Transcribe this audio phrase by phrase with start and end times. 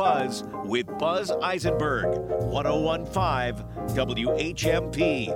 [0.00, 3.64] Buzz with Buzz Eisenberg, 1015
[3.96, 5.32] WHMP.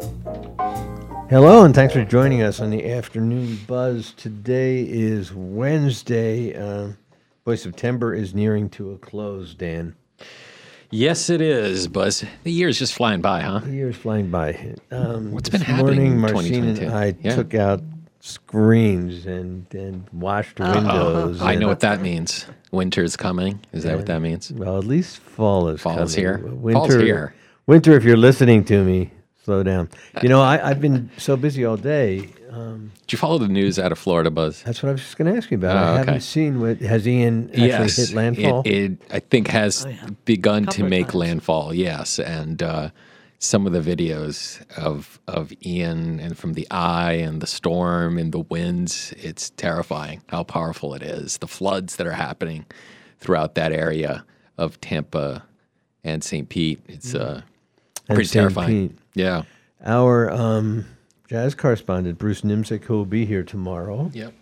[1.31, 4.13] Hello, and thanks for joining us on the afternoon buzz.
[4.19, 6.55] Today is Wednesday.
[6.55, 6.89] Uh,
[7.45, 9.97] boy, September is nearing to a close, Dan.
[10.91, 12.23] Yes, it is, Buzz.
[12.43, 13.61] The year's just flying by, huh?
[13.61, 14.75] The year's flying by.
[14.91, 17.35] Um, What's this been happening morning, in Marcine and I Yeah.
[17.35, 17.81] took out
[18.21, 21.41] screens and, and washed windows.
[21.41, 22.47] I and- know what that means.
[22.71, 23.61] Winter's coming.
[23.73, 24.53] Is that what that means?
[24.53, 26.25] Well, at least fall is Fall is coming.
[26.25, 26.39] here.
[26.39, 27.35] Winter, Fall's here.
[27.67, 29.11] Winter, if you're listening to me,
[29.45, 29.89] slow down.
[30.23, 32.29] You know, I, I've been so busy all day.
[32.51, 34.63] Um, Did you follow the news out of Florida, Buzz?
[34.63, 35.77] that's what I was just going to ask you about.
[35.77, 35.99] Oh, I okay.
[35.99, 38.63] haven't seen what has Ian actually yes, hit landfall.
[38.65, 39.87] It, it I think has
[40.25, 41.15] begun to make times.
[41.17, 41.75] landfall.
[41.75, 42.91] Yes, and uh,
[43.43, 48.33] some of the videos of of Ian and from the eye and the storm and
[48.33, 49.13] the winds.
[49.17, 51.39] It's terrifying how powerful it is.
[51.39, 52.67] The floods that are happening
[53.19, 54.25] throughout that area
[54.59, 55.43] of Tampa
[56.05, 56.49] and St.
[56.49, 56.81] Pete.
[56.87, 57.41] It's uh,
[58.07, 58.33] pretty St.
[58.43, 58.89] terrifying.
[58.91, 58.99] Pete.
[59.15, 59.43] Yeah.
[59.85, 60.85] Our um,
[61.29, 64.35] jazz correspondent Bruce Nimzik, who will be here tomorrow Yep.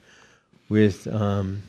[0.69, 1.63] with um,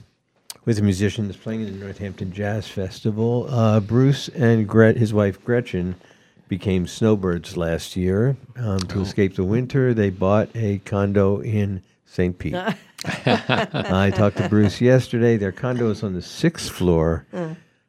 [0.65, 3.45] with a musician that's playing in the Northampton Jazz Festival.
[3.49, 5.95] Uh, Bruce and Gret, his wife Gretchen,
[6.49, 8.35] became snowbirds last year.
[8.57, 12.37] Um, to escape the winter, they bought a condo in St.
[12.37, 12.55] Pete.
[13.05, 15.37] I talked to Bruce yesterday.
[15.37, 17.25] Their condo is on the sixth floor,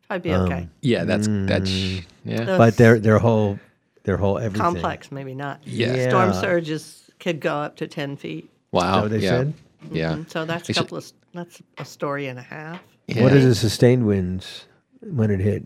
[0.09, 0.69] I'd be okay.
[0.83, 2.05] Yeah, that's that's Mm.
[2.25, 2.57] yeah.
[2.59, 3.59] but their their whole
[4.05, 4.61] their whole everything.
[4.61, 5.61] Complex, maybe not.
[5.65, 6.09] Yeah.
[6.09, 8.51] Storm surges could go up to 10 feet.
[8.73, 9.07] Wow.
[9.09, 9.29] they yeah.
[9.31, 9.55] said?
[9.93, 10.25] Yeah.
[10.29, 12.81] So that's a They should- couple of, that's a story and a half.
[13.17, 14.65] What are the sustained winds
[15.01, 15.65] when it hit?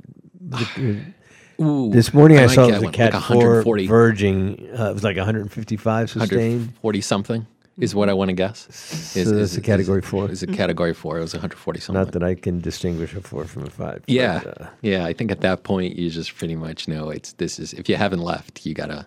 [1.60, 3.86] Ooh, This morning I, like saw it that was a one, Cat like 4 140,
[3.86, 4.69] verging.
[4.78, 6.30] Uh, it was like 155 sustained.
[6.33, 7.47] 140 something
[7.78, 8.69] is what I want to guess.
[9.16, 10.30] Is, So that's a category four.
[10.30, 11.19] Is a category four?
[11.19, 12.02] It was 140 something.
[12.02, 13.77] Not that I can distinguish a 4 from a 5.
[13.77, 15.05] but, yeah, uh, yeah.
[15.05, 17.97] I think at that point you just pretty much know it's this is if you
[17.97, 19.06] haven't left, you gotta.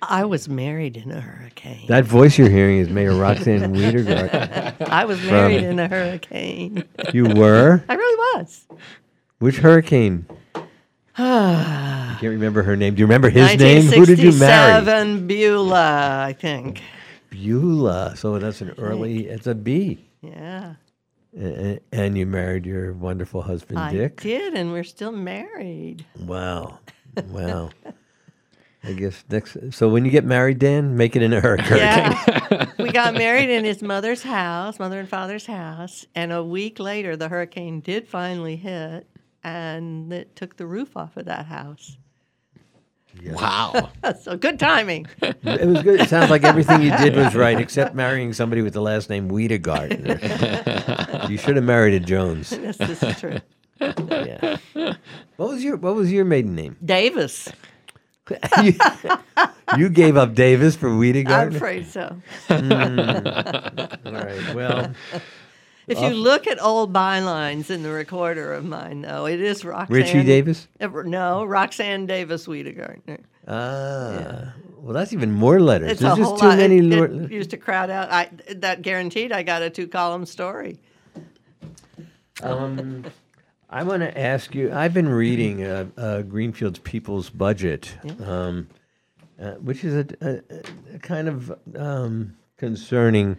[0.00, 1.86] I was married in a hurricane.
[1.88, 4.80] that voice you're hearing is Mayor Roxanne Wiedergart.
[4.88, 6.84] I was married in a hurricane.
[7.12, 7.82] You were?
[7.88, 8.66] I really was.
[9.40, 10.24] Which hurricane?
[11.20, 12.94] I can't remember her name.
[12.94, 13.86] Do you remember his name?
[13.86, 14.84] Who did you marry?
[14.84, 16.80] 1967 Beulah, I think.
[17.30, 18.14] Beulah.
[18.16, 20.06] So that's an early, it's a B.
[20.22, 20.74] Yeah.
[21.34, 23.84] And you married your wonderful husband, Dick.
[23.88, 24.20] I Dick.
[24.20, 26.04] did, and we're still married.
[26.20, 26.78] Wow.
[27.28, 27.70] Wow.
[28.84, 29.56] I guess next.
[29.72, 31.78] So when you get married, Dan, make it in a hurricane.
[31.78, 32.66] Yeah.
[32.78, 36.06] we got married in his mother's house, mother and father's house.
[36.14, 39.06] And a week later, the hurricane did finally hit
[39.48, 41.96] and it took the roof off of that house.
[43.24, 43.90] Wow.
[44.22, 45.06] So good timing.
[45.22, 46.00] It was good.
[46.00, 49.28] It sounds like everything you did was right, except marrying somebody with the last name
[49.28, 49.90] Wiedegard.
[51.30, 52.50] you should have married a Jones.
[52.50, 53.38] this, this is true.
[53.80, 54.56] Yeah.
[55.36, 56.76] What was your What was your maiden name?
[56.84, 57.50] Davis.
[58.62, 58.74] you,
[59.76, 62.16] you gave up Davis for I'm afraid so.
[62.48, 62.70] Hmm.
[62.70, 64.54] All right.
[64.54, 64.94] Well,
[65.88, 69.96] If you look at old bylines in the recorder of mine, though, it is Roxanne.
[69.96, 70.68] Richie Davis.
[70.80, 73.20] No, Roxanne Davis Wedegartner.
[73.46, 74.52] Ah.
[74.76, 75.92] Well, that's even more letters.
[75.92, 76.58] It's There's a just whole too lot.
[76.58, 76.78] many.
[76.78, 78.10] It, lor- it used to crowd out.
[78.10, 80.78] I that guaranteed I got a two column story.
[82.42, 83.04] Um,
[83.70, 84.72] I want to ask you.
[84.72, 87.92] I've been reading uh, uh, Greenfield's People's Budget,
[88.24, 88.68] um,
[89.40, 93.36] uh, which is a, a, a kind of um, concerning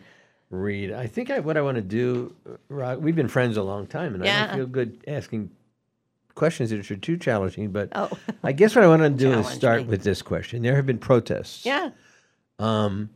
[0.49, 0.91] read.
[0.91, 2.33] I think I, what I want to do,
[2.69, 4.47] Rock, we've been friends a long time, and I Yeah.
[4.47, 5.51] don't feel good asking
[6.35, 7.71] questions that are too challenging.
[7.71, 8.09] But Oh.
[8.43, 10.61] I guess what I want to do is start with this question.
[10.63, 11.65] There have been protests.
[11.65, 11.91] Yeah.
[12.57, 13.09] Um,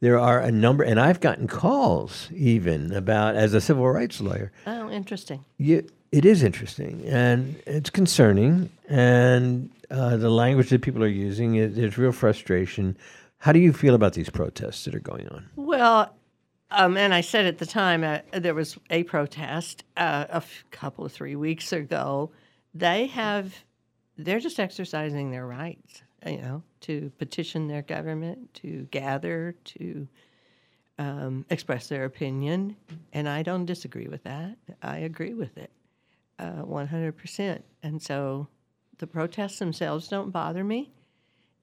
[0.00, 4.50] there are a number, and I've gotten calls even about as a civil rights lawyer
[4.66, 5.44] Oh, interesting.
[5.58, 11.56] you, it is interesting and it's concerning and uh, the language that people are using
[11.56, 12.96] it, there's real frustration
[13.38, 16.14] how do you feel about these protests that are going on Well,
[16.70, 20.64] um, and I said at the time uh, there was a protest uh, a f-
[20.70, 22.30] couple of three weeks ago.
[22.74, 23.54] They have,
[24.16, 30.08] they're just exercising their rights, you know, to petition their government, to gather, to
[30.98, 32.76] um, express their opinion,
[33.12, 34.56] and I don't disagree with that.
[34.82, 35.70] I agree with it,
[36.38, 37.64] uh, one hundred percent.
[37.82, 38.48] And so,
[38.98, 40.92] the protests themselves don't bother me.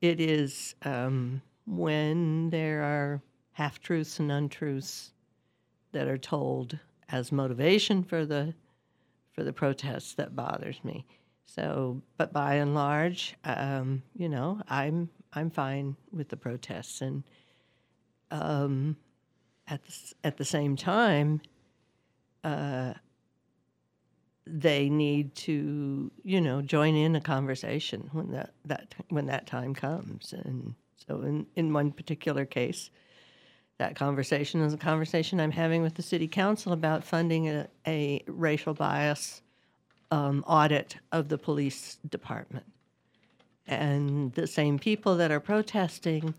[0.01, 3.21] It is um, when there are
[3.57, 5.13] half truths and untruths
[5.91, 6.77] that are told
[7.09, 8.53] as motivation for the
[9.31, 11.03] for the protests that bothers me.
[11.47, 17.23] So, but by and large, um, you know, I'm I'm fine with the protests, and
[18.29, 18.95] um,
[19.67, 21.41] at the, at the same time,
[22.43, 22.93] uh,
[24.45, 29.73] they need to, you know, join in a conversation when that, that when that time
[29.73, 30.31] comes.
[30.31, 32.91] And so, in, in one particular case,
[33.77, 38.23] that conversation is a conversation I'm having with the city council about funding a, a
[38.27, 39.41] racial bias
[40.09, 42.65] um, audit of the police department.
[43.67, 46.33] And the same people that are protesting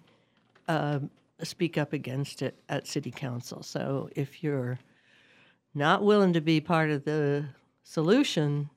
[0.66, 1.00] uh,
[1.42, 3.62] speak up against it at city council.
[3.62, 4.78] So if you're
[5.74, 7.46] not willing to be part of the
[7.84, 8.70] solution,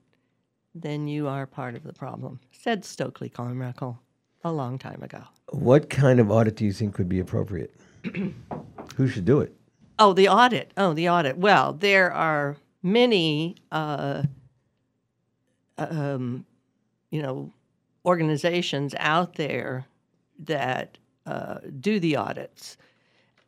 [0.76, 4.00] then you are part of the problem, said Stokely Carmichael
[4.44, 5.24] a long time ago.
[5.50, 7.74] What kind of audit do you think would be appropriate?
[8.96, 9.56] Who should do it?
[10.00, 10.72] Oh, the audit.
[10.78, 11.38] Oh, the audit.
[11.38, 14.24] Well, there are many, uh,
[15.78, 16.46] um,
[17.12, 17.52] you know,
[18.06, 19.86] organizations out there
[20.40, 22.78] that uh, do the audits.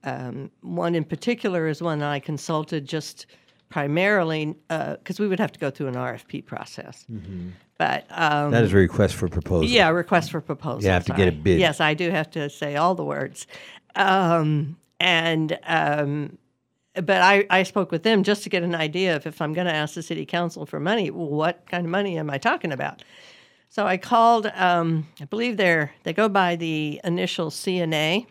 [0.04, 3.26] Um, one in particular is one I consulted just
[3.74, 7.08] primarily because we would have to go through an RFP process.
[7.80, 9.68] But um, That is a request for proposal.
[9.68, 10.84] yeah, request for proposal.
[10.84, 11.60] You have to get a bid.
[11.60, 13.48] Yes, I do have to say all the words.
[13.96, 16.38] Um, and um,
[16.94, 19.66] but I, I spoke with them just to get an idea of if I'm going
[19.66, 23.04] to ask the city council for money, what kind of money am I talking about?
[23.70, 24.52] So I called.
[24.54, 28.28] Um, I believe they're they go by the initial CNA.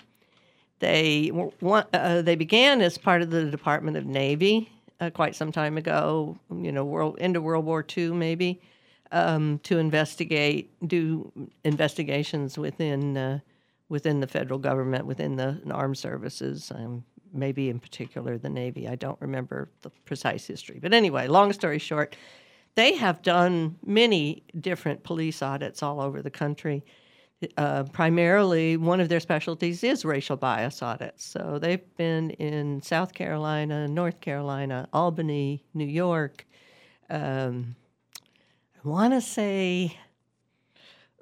[0.79, 4.72] They uh, they began as part of the Department of Navy
[5.03, 6.39] uh, quite some time ago.
[6.51, 8.61] You know, world into World War II maybe
[9.11, 11.33] um, to investigate, do
[11.65, 13.41] investigations within uh,
[13.89, 18.89] within the federal government, within the armed services, um, maybe in particular the Navy.
[18.89, 22.17] I don't remember the precise history, but anyway, long story short,
[22.75, 26.85] they have done many different police audits all over the country.
[27.57, 31.25] Uh, primarily, one of their specialties is racial bias audits.
[31.25, 36.47] So they've been in South Carolina, North Carolina, Albany, New York.
[37.11, 37.75] Um,
[38.85, 39.97] I want to say,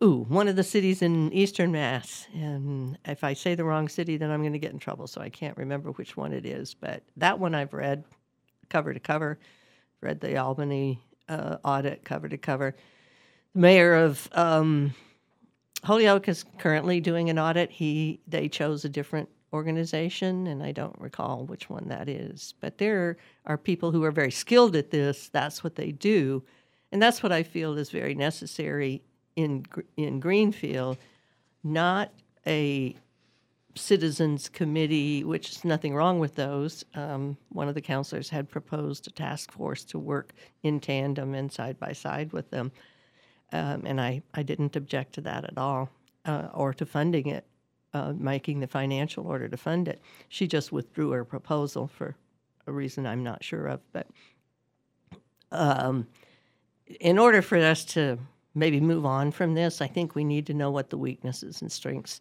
[0.03, 2.27] ooh, one of the cities in Eastern Mass.
[2.35, 5.07] And if I say the wrong city, then I'm going to get in trouble.
[5.07, 6.75] So I can't remember which one it is.
[6.75, 8.05] But that one I've read
[8.69, 9.39] cover to cover.
[10.01, 12.75] Read the Albany uh, audit cover to cover.
[13.55, 14.95] The mayor of um,
[15.85, 17.71] Holyoke is currently doing an audit.
[17.71, 22.55] He they chose a different organization, and I don't recall which one that is.
[22.61, 23.17] But there
[23.47, 25.29] are people who are very skilled at this.
[25.29, 26.43] That's what they do,
[26.93, 29.03] and that's what I feel is very necessary
[29.37, 29.65] in
[29.97, 30.99] in Greenfield.
[31.63, 32.13] Not
[32.47, 32.97] a
[33.77, 36.85] citizens committee, which is nothing wrong with those.
[36.95, 40.33] Um, one of the counselors had proposed a task force to work
[40.63, 42.73] in tandem and side by side with them
[43.53, 45.91] um, and I, I didn't object to that at all,
[46.25, 47.45] uh, or to funding it,
[47.95, 50.01] uh, making the financial order to fund it.
[50.29, 52.17] She just withdrew her proposal for
[52.67, 53.81] a reason I'm not sure of.
[53.93, 54.07] But
[55.51, 56.07] um,
[57.01, 58.19] in order for us to
[58.55, 61.71] maybe move on from this, I think we need to know what the weaknesses and
[61.71, 62.21] strengths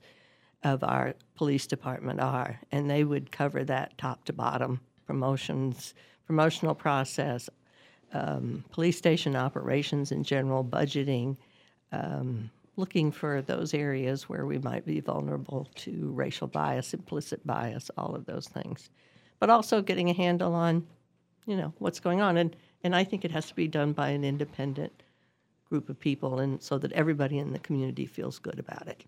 [0.64, 5.94] of our police department are, and they would cover that top to bottom promotions,
[6.28, 7.50] promotional process,
[8.14, 11.38] um, police station operations in general, budgeting,
[11.92, 17.92] um, looking for those areas where we might be vulnerable to racial bias, implicit bias,
[17.98, 18.90] all of those things,
[19.40, 20.86] but also getting a handle on,
[21.46, 24.10] you know, what's going on, and and I think it has to be done by
[24.10, 25.04] an independent
[25.68, 29.04] group of people, and so that everybody in the community feels good about it.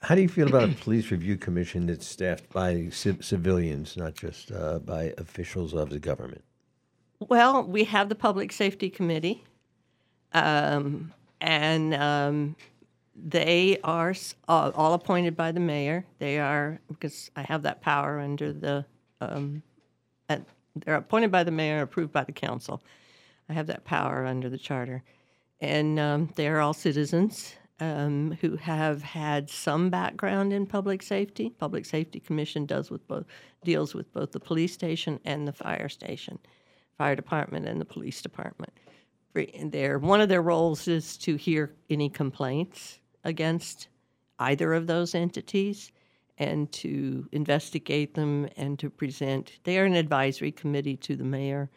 [0.00, 4.14] How do you feel about a police review commission that's staffed by civ- civilians, not
[4.14, 6.42] just uh, by officials of the government?
[7.28, 9.44] Well, we have the Public Safety Committee,
[10.32, 12.56] um, and um,
[13.14, 14.12] they are
[14.48, 16.04] all, all appointed by the mayor.
[16.18, 18.84] They are, because I have that power under the,
[19.20, 19.62] um,
[20.28, 22.82] and they're appointed by the mayor, approved by the council.
[23.48, 25.04] I have that power under the charter.
[25.60, 31.50] And um, they are all citizens um, who have had some background in public safety.
[31.50, 33.26] Public Safety Commission does with both,
[33.62, 36.40] deals with both the police station and the fire station
[37.02, 38.72] fire department and the police department.
[39.34, 43.88] Their one of their roles is to hear any complaints against
[44.38, 45.90] either of those entities
[46.38, 49.58] and to investigate them and to present.
[49.64, 51.70] They are an advisory committee to the mayor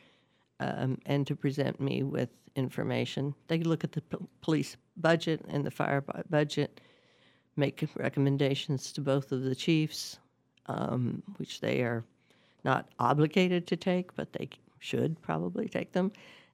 [0.59, 3.33] um, and to present me with information.
[3.47, 4.03] They look at the
[4.41, 6.81] police budget and the fire bu- budget,
[7.55, 10.19] make recommendations to both of the chiefs,
[10.67, 12.03] um, which they are
[12.63, 14.49] not obligated to take, but they
[14.85, 16.11] should probably take them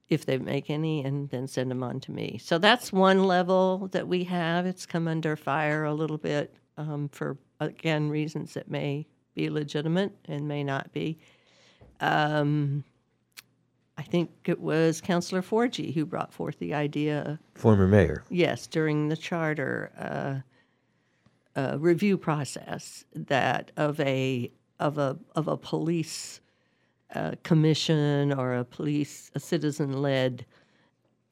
[0.08, 2.38] if they make any, and then send them on to me.
[2.42, 4.66] So that's one level that we have.
[4.66, 10.12] It's come under fire a little bit um, for, again, reasons that may be legitimate
[10.26, 11.18] and may not be.
[12.00, 12.84] Um,
[13.96, 18.24] I think it was Councillor Forgey who brought forth the idea Former mayor.
[18.28, 19.92] yes, during the charter
[21.56, 26.40] uh, uh, review process, that of a of a of a police
[27.14, 30.44] uh, commission or a police a citizen led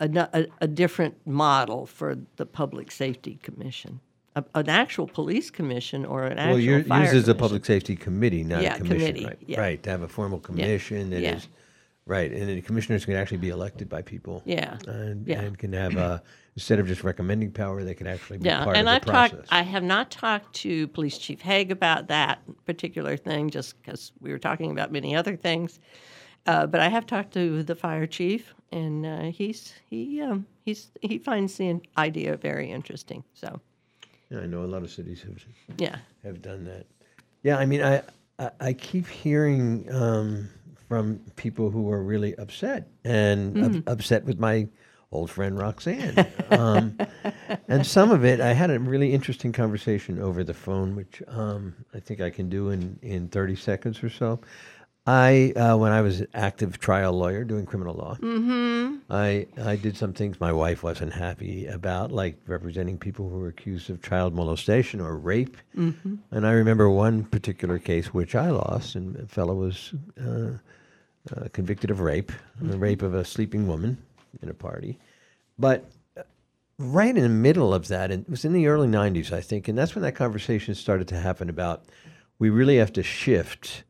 [0.01, 4.01] a, a, a different model for the public safety commission,
[4.35, 7.65] a, an actual police commission or an actual Well, your, fire yours is a public
[7.65, 9.39] safety committee, not Yeah, a commission, committee, right?
[9.47, 9.61] yeah.
[9.61, 11.37] Right, to have a formal commission that yeah.
[11.37, 11.49] is,
[12.07, 14.43] right, and the commissioners can actually be elected by people.
[14.45, 15.41] Yeah, And, yeah.
[15.41, 16.19] and can have, uh,
[16.57, 19.03] instead of just recommending power, they can actually be Yeah, part and of the I've
[19.03, 19.39] process.
[19.41, 19.53] talked.
[19.53, 24.33] I have not talked to Police Chief Haigh about that particular thing, just because we
[24.33, 25.81] were talking about many other things.
[26.47, 30.91] Uh, but I have talked to the fire chief, and uh, he's he um, he's
[31.03, 33.23] he finds the idea very interesting.
[33.35, 33.61] So
[34.31, 35.45] Yeah, I know a lot of cities have
[35.79, 36.87] yeah, have done that.
[37.43, 38.03] Yeah, I mean, I
[38.39, 40.49] I, I keep hearing um,
[40.91, 43.89] from people who were really upset and Mm-hmm.
[43.89, 44.67] upset with my
[45.13, 46.27] old friend Roxanne.
[46.51, 46.99] um,
[47.69, 51.75] and some of it, I had a really interesting conversation over the phone, which um,
[51.95, 54.41] I think I can do in in thirty seconds or so.
[55.07, 58.17] I, uh, when I was an active trial lawyer doing criminal law,
[59.11, 63.49] I I did some things my wife wasn't happy about, like representing people who were
[63.49, 65.57] accused of child molestation or rape.
[65.77, 66.17] Mm-hmm.
[66.31, 70.59] And I remember one particular case which I lost, and a fellow was uh,
[71.37, 73.99] uh, convicted of rape, the rape of a sleeping woman
[74.43, 74.99] in a party.
[75.59, 76.23] But uh,
[76.79, 79.69] right in the middle of that, and it was in the early '90s, I think,
[79.69, 81.85] and that's when that conversation started to happen about
[82.39, 83.85] we really have to shift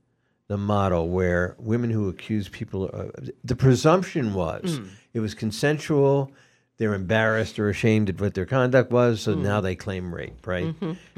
[0.49, 3.04] the model where women who accuse people, uh,
[3.44, 4.80] the presumption was
[5.14, 6.32] it was consensual,
[6.76, 10.75] they're embarrassed or ashamed of what their conduct was, so now they claim rape, right?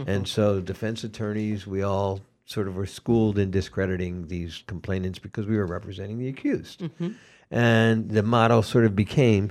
[0.06, 2.20] And so defense attorneys, we all
[2.52, 6.80] sort of were schooled in discrediting these complainants because we were representing the accused.
[6.80, 7.10] Mm-hmm.
[7.50, 9.50] And the model sort of became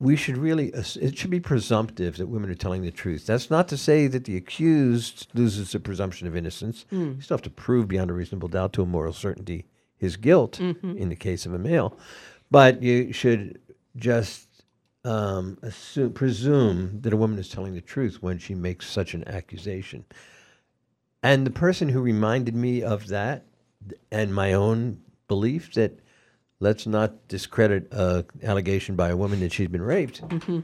[0.00, 3.26] we should really it should be presumptive that women are telling the truth.
[3.26, 6.86] That's not to say that the accused loses the presumption of innocence.
[6.90, 7.16] Mm.
[7.16, 9.66] You still have to prove beyond a reasonable doubt to a moral certainty
[9.98, 10.96] his guilt mm-hmm.
[10.96, 11.96] in the case of a male.
[12.50, 13.60] But you should
[13.96, 14.48] just
[15.04, 19.28] um, assume, presume that a woman is telling the truth when she makes such an
[19.28, 20.04] accusation
[21.22, 23.44] and the person who reminded me of that
[24.10, 25.98] and my own belief that
[26.60, 30.60] let's not discredit an allegation by a woman that she's been raped mm-hmm.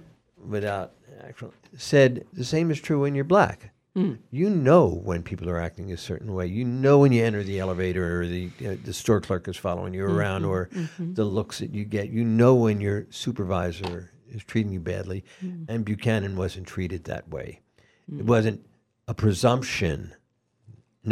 [0.49, 0.93] without
[1.27, 3.71] actual said the same is true when you're black.
[3.97, 4.19] Mm.
[4.31, 6.47] You know when people are acting a certain way.
[6.47, 9.95] You know when you enter the elevator or the uh, the store clerk is following
[9.95, 10.19] you mm-hmm.
[10.19, 11.15] around or mm-hmm.
[11.15, 12.11] the looks that you get.
[12.11, 15.25] You know when your supervisor is treating you badly.
[15.43, 15.65] Mm.
[15.69, 17.61] And Buchanan wasn't treated that way.
[18.09, 18.27] It mm.
[18.27, 18.67] wasn't
[19.09, 20.15] a presumption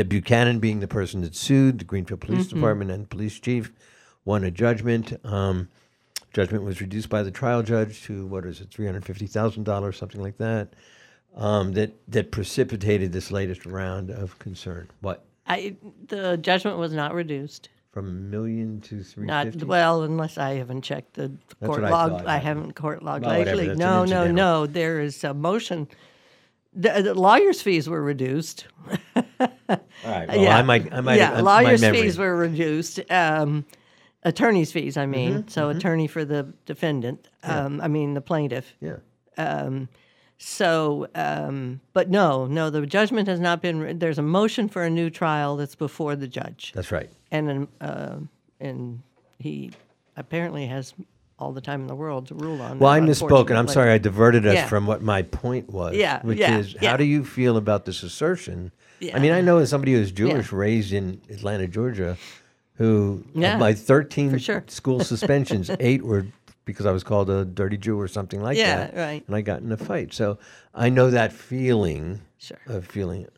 [0.02, 3.70] Buchanan, being the person that sued the Greenfield Police Department and police chief,
[4.24, 5.12] won a judgment.
[5.24, 5.68] Um,
[6.32, 9.64] judgment was reduced by the trial judge to what is it, three hundred fifty thousand
[9.64, 10.72] dollars, something like that.
[11.36, 14.88] Um, that that precipitated this latest round of concern.
[15.00, 15.76] What I
[16.08, 17.68] the judgment was not reduced.
[17.92, 21.90] from a million to three Not well, unless I haven't checked the court what I
[21.90, 22.10] log.
[22.12, 22.26] thought.
[22.26, 23.66] I, haven't court logged Well, lately.
[23.68, 24.66] that's No, no, no.
[24.66, 25.86] There is a motion.
[26.72, 28.66] The, the lawyers' fees were reduced.
[29.40, 29.48] All
[30.04, 30.28] right.
[30.28, 30.92] Well, yeah, I might.
[30.92, 31.16] I might.
[31.16, 33.00] yeah, uh, lawyers' fees were reduced.
[33.10, 33.64] Um,
[34.22, 35.32] attorneys' fees, I mean.
[35.34, 37.28] Mm-hmm, So attorney for the defendant.
[37.42, 38.74] Um, I mean the plaintiff.
[38.80, 38.96] Yeah.
[40.36, 43.78] So, um, but no, no, the judgment has not been.
[43.80, 47.08] re- There's a motion for a new trial that's before the judge, That's right.
[47.30, 48.16] and uh,
[48.60, 49.02] and
[49.38, 49.70] he
[50.16, 50.92] apparently has
[51.38, 52.78] all the time in the world to rule on.
[52.78, 54.66] Well, I misspoke, and I'm sorry I diverted us Yeah.
[54.68, 55.96] from what my point was.
[55.96, 58.70] Yeah, which yeah, is how do you feel about this assertion?
[59.12, 62.16] I mean, I know as somebody who's Jewish, raised in Atlanta, Georgia,
[62.76, 64.64] who Yeah, my 13 sure.
[64.68, 66.26] school suspensions, eight were
[66.64, 68.96] because I was called a dirty Jew or something like Yeah, that.
[68.96, 69.22] right.
[69.26, 70.38] And I got in a fight, so
[70.74, 72.56] I know that feeling Sure.
[72.66, 73.22] of feeling.
[73.22, 73.36] it.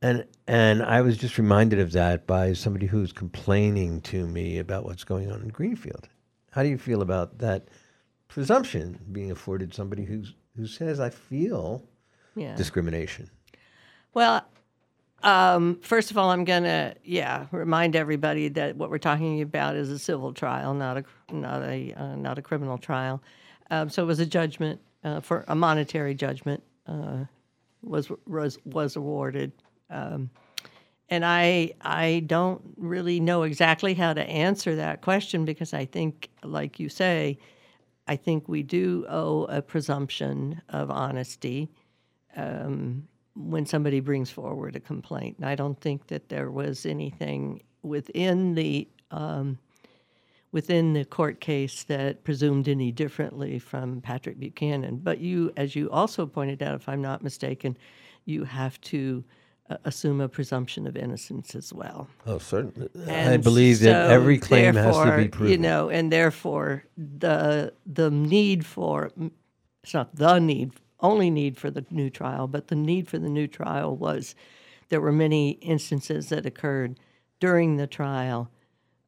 [0.00, 4.84] And and I was just reminded of that by somebody who's complaining to me about
[4.84, 6.08] what's going on in Greenfield.
[6.54, 7.66] How do you feel about that
[8.28, 11.82] presumption being afforded somebody who's who says I feel
[12.36, 12.54] Yeah.
[12.54, 13.28] discrimination?
[14.12, 14.46] Well,
[15.24, 19.90] um, first of all, I'm gonna yeah remind everybody that what we're talking about is
[19.90, 23.20] a civil trial, not a not a uh, not a criminal trial.
[23.72, 27.24] Um, so it was a judgment uh, for a monetary judgment uh,
[27.82, 29.50] was was was awarded.
[29.90, 30.30] Um,
[31.08, 36.30] and I I don't really know exactly how to answer that question because I think,
[36.42, 37.38] like you say,
[38.08, 41.70] I think we do owe a presumption of honesty
[43.36, 45.36] when somebody brings forward a complaint.
[45.38, 49.58] And I don't think that there was anything within the um,
[50.52, 54.98] within the court case that presumed any differently from Patrick Buchanan.
[54.98, 57.76] But you, as you also pointed out, if I'm not mistaken,
[58.24, 59.24] you have to
[59.84, 62.08] assume a presumption of innocence as well.
[62.26, 62.88] Oh, certainly.
[63.06, 65.50] I And believe that every claim has to be proven.
[65.50, 69.10] You know, and therefore the the need for
[69.82, 73.28] it's not the need only need for the new trial, but the need for the
[73.28, 74.34] new trial was
[74.88, 76.98] there were many instances that occurred
[77.40, 78.50] during the trial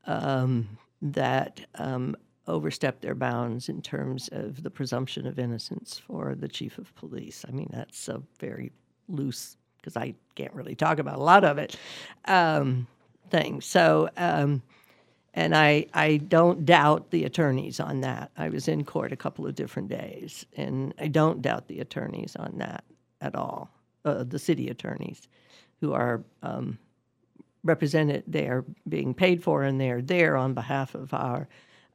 [0.07, 6.49] um, that um, overstepped their bounds in terms of the presumption of innocence for the
[6.49, 7.45] chief of police.
[7.49, 8.73] I mean, that's a very
[9.09, 9.57] loose
[9.87, 11.77] because I can't really talk about a lot of it
[12.25, 12.89] um,
[13.31, 13.61] thing.
[13.61, 14.63] So, um,
[15.33, 18.33] and I I don't doubt the attorneys on that.
[18.37, 22.35] I was in court a couple of different days, and I don't doubt the attorneys
[22.35, 22.85] on that
[23.21, 23.71] at all.
[24.05, 25.29] Uh, the city attorneys,
[25.81, 26.79] who are um,
[27.63, 31.49] represented, they are being paid for, and they are there on behalf of our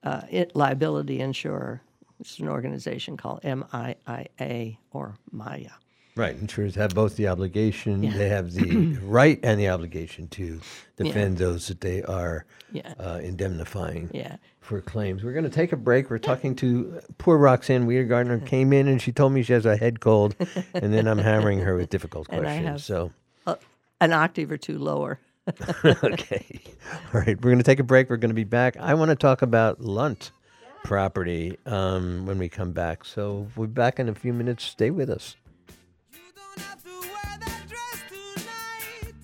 [0.04, 1.82] uh, it, liability insurer,
[2.18, 5.72] which is an organization called MIIA or Maya.
[6.16, 10.60] Right, insurers have both the obligation, they have the right and the obligation to
[10.98, 12.94] defend those that they are Yeah.
[13.00, 14.36] uh, indemnifying Yeah.
[14.60, 15.24] for claims.
[15.24, 16.10] We're going to take a break.
[16.10, 19.78] We're talking to poor Roxanne Wedegartner came in and she told me she has a
[19.78, 20.36] head cold,
[20.74, 22.68] and then I'm hammering her with difficult And I questions.
[22.68, 23.12] have- So,
[23.48, 23.56] Uh,
[24.02, 25.18] an octave or two lower.
[25.86, 26.60] okay.
[27.14, 28.10] All right, we're going to take a break.
[28.10, 28.76] We're going to be back.
[28.78, 30.32] I want to talk about Lunt
[30.84, 33.06] property um, when we come back.
[33.06, 34.64] So, we'll be back in a few minutes.
[34.66, 35.36] Stay with us.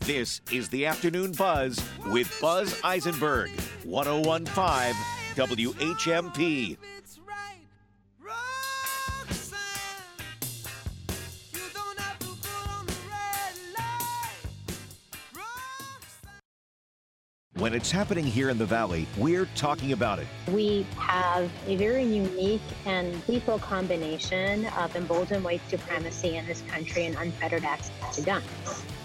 [0.07, 3.49] This is the Afternoon Buzz with Buzz Eisenberg,
[3.83, 4.55] 1015
[5.35, 6.77] WHMP.
[17.57, 20.27] When it's happening here in the Valley, we're talking about it.
[20.49, 27.07] We have a very unique and lethal combination of emboldened white supremacy in this country
[27.07, 28.45] and unfettered access to guns.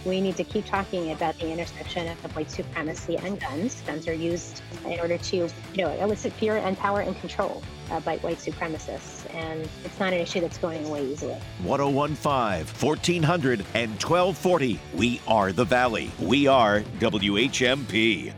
[0.05, 3.81] We need to keep talking about the intersection of white supremacy and guns.
[3.83, 8.01] Guns are used in order to, you know, elicit fear and power and control uh,
[8.01, 11.37] by white supremacists, and it's not an issue that's going away easily.
[11.63, 14.81] 1015 1400 and 1240.
[14.95, 16.11] We are the Valley.
[16.19, 18.33] We are WHMP.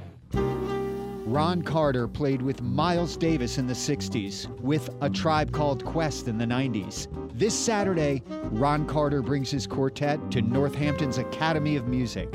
[1.35, 6.39] Ron Carter played with Miles Davis in the 60s, with A Tribe Called Quest in
[6.39, 7.09] the 90s.
[7.37, 12.33] This Saturday, Ron Carter brings his quartet to Northampton's Academy of Music.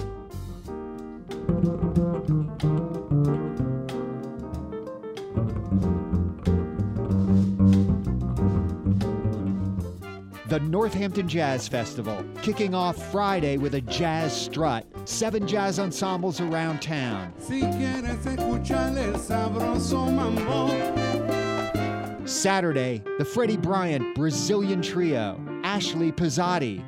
[10.49, 14.83] The Northampton Jazz Festival, kicking off Friday with a jazz strut.
[15.05, 17.31] Seven jazz ensembles around town.
[17.37, 20.69] Si quieres escuchar el sabroso mambo.
[22.25, 26.83] Saturday, the Freddie Bryant Brazilian Trio, Ashley Pezzotti,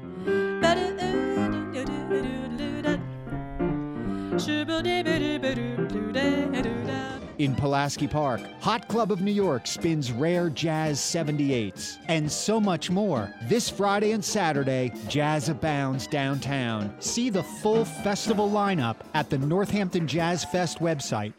[7.43, 8.41] in Pulaski Park.
[8.61, 13.33] Hot Club of New York spins rare jazz 78s, and so much more.
[13.43, 16.95] This Friday and Saturday, jazz abounds downtown.
[16.99, 21.33] See the full festival lineup at the Northampton Jazz Fest website.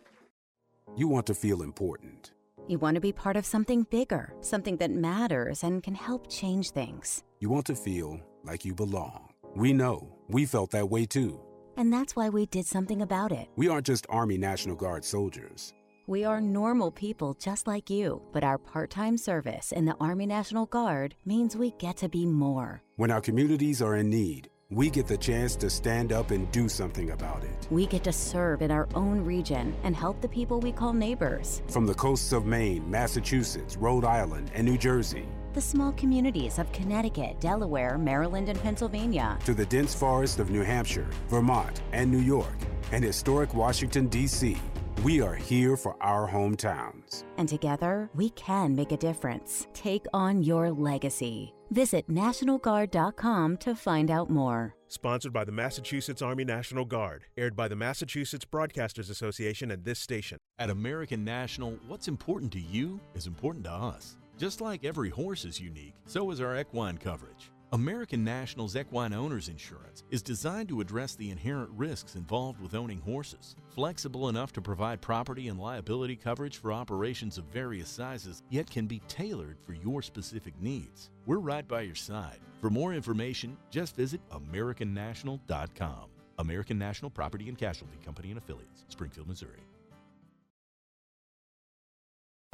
[0.96, 2.32] You want to feel important.
[2.68, 6.70] You want to be part of something bigger, something that matters and can help change
[6.70, 7.24] things.
[7.40, 9.30] You want to feel like you belong.
[9.56, 10.16] We know.
[10.28, 11.40] We felt that way too.
[11.76, 13.48] And that's why we did something about it.
[13.56, 15.72] We aren't just Army National Guard soldiers.
[16.08, 20.26] We are normal people just like you, but our part time service in the Army
[20.26, 22.82] National Guard means we get to be more.
[22.96, 26.68] When our communities are in need, we get the chance to stand up and do
[26.68, 27.68] something about it.
[27.70, 31.62] We get to serve in our own region and help the people we call neighbors.
[31.68, 36.72] From the coasts of Maine, Massachusetts, Rhode Island, and New Jersey, The small communities of
[36.72, 39.38] Connecticut, Delaware, Maryland, and Pennsylvania.
[39.44, 42.56] to the dense forest of New Hampshire, Vermont, and New York,
[42.90, 44.56] and historic Washington, D.C.,
[45.02, 47.24] we are here for our hometowns.
[47.36, 49.66] And together, we can make a difference.
[49.74, 51.54] Take on your legacy.
[51.70, 54.74] Visit NationalGuard.com to find out more.
[54.88, 57.24] Sponsored by the Massachusetts Army National Guard.
[57.36, 60.38] Aired by the Massachusetts Broadcasters Association and this station.
[60.58, 64.18] At American National, what's important to you is important to us.
[64.38, 67.50] Just like every horse is unique, so is our equine coverage.
[67.72, 73.00] American National's Equine Owners Insurance is designed to address the inherent risks involved with owning
[73.00, 73.56] horses.
[73.70, 78.86] Flexible enough to provide property and liability coverage for operations of various sizes, yet can
[78.86, 81.08] be tailored for your specific needs.
[81.24, 82.40] We're right by your side.
[82.60, 86.10] For more information, just visit AmericanNational.com.
[86.40, 89.62] American National Property and Casualty Company and Affiliates, Springfield, Missouri.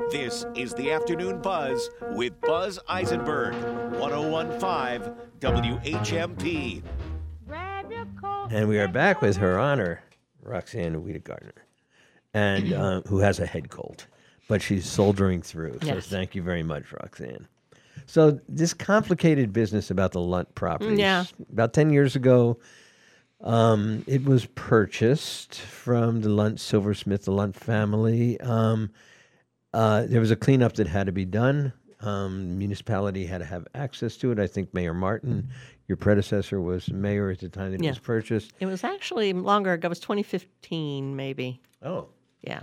[0.08, 3.52] This is the Afternoon Buzz with Buzz Eisenberg,
[3.98, 6.82] 1015 WHMP.
[8.50, 10.00] And we are back with her honor,
[10.40, 11.50] Roxanne Wedegartner,
[12.32, 14.06] and uh, who has a head cold,
[14.48, 15.78] but she's soldiering through.
[15.82, 16.06] So Yes.
[16.06, 17.46] thank you very much, Roxanne.
[18.06, 20.98] So this complicated business about the Lunt properties.
[20.98, 21.24] Yeah.
[21.52, 22.58] About ten years ago,
[23.42, 28.40] um, it was purchased from the Lunt Silversmith, the Lunt family.
[28.40, 28.90] Um,
[29.74, 31.72] uh, there was a cleanup that had to be done.
[32.00, 34.38] Um, municipality had to have access to it.
[34.38, 35.48] I think Mayor Martin,
[35.88, 37.90] your predecessor, was mayor at the time that it Yeah.
[37.90, 38.52] was purchased.
[38.60, 39.86] It was actually longer ago.
[39.86, 41.60] It was 2015, maybe.
[41.82, 42.08] Oh,
[42.42, 42.60] Yeah.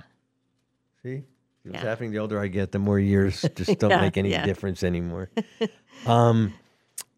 [1.04, 1.24] see,
[1.63, 1.89] what's Yeah.
[1.89, 2.12] happening?
[2.12, 4.46] The older I get, the more years just don't Yeah, make any yeah.
[4.46, 5.30] difference anymore.
[6.08, 6.54] um,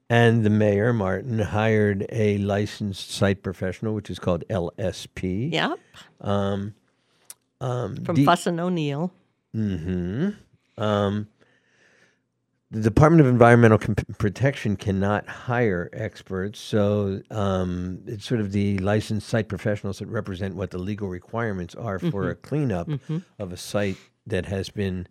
[0.09, 5.51] and the mayor Martin hired a licensed site professional, which is called LSP.
[5.53, 5.79] Yep.
[6.21, 6.73] Um,
[7.61, 9.11] um, From D- Fuss and O'Neill.
[9.53, 10.29] Hmm
[10.77, 11.27] Um,
[12.69, 18.77] the Department of Environmental Com- Protection cannot hire experts, so um, it's sort of the
[18.79, 22.31] licensed site professionals that represent what the legal requirements are for Mhm.
[22.31, 23.23] a cleanup Mhm.
[23.39, 23.95] of a site
[24.27, 25.07] that has been,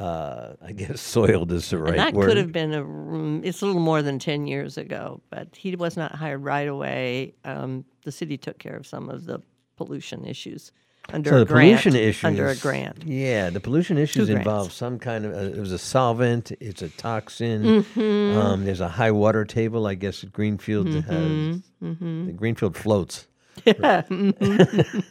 [0.00, 1.00] uh, I guess,
[1.46, 2.26] soiled is the right and that word.
[2.28, 3.46] could have been a.
[3.46, 7.34] It's a little more than ten years ago, but he was not hired right away.
[7.44, 9.40] Um, the city took care of some of the
[9.76, 10.72] pollution issues
[11.12, 11.80] under so a the grant.
[11.82, 13.04] pollution issues under a grant.
[13.04, 15.32] Yeah, the pollution issues involve some kind of.
[15.32, 16.52] Uh, it was a solvent.
[16.60, 17.62] It's a toxin.
[17.82, 18.34] Mhm.
[18.36, 19.86] Um, there's a high water table.
[19.86, 21.04] I guess Greenfield has.
[21.06, 22.36] Mhm, mhm.
[22.36, 23.26] Greenfield floats.
[23.66, 24.02] Yeah.
[24.02, 25.02] mhm.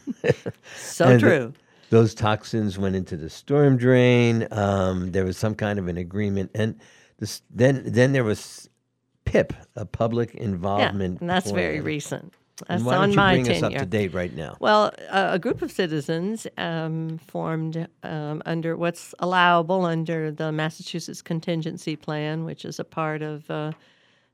[0.78, 1.54] so And the- true.
[1.90, 4.48] those toxins went into the storm drain.
[4.52, 6.76] Um, there was some kind of an agreement, and
[7.20, 8.70] this, then then there was
[9.26, 11.16] PIP, a public involvement.
[11.16, 12.32] Yeah, and that's very plan.
[12.62, 12.70] Recent.
[12.70, 13.58] And That's why on don't you my bring tenure.
[13.68, 14.58] us up to date right now?
[14.60, 21.22] Well, a, a group of citizens um, formed um, under what's allowable under the Massachusetts
[21.22, 23.72] Contingency Plan, which is a part of uh,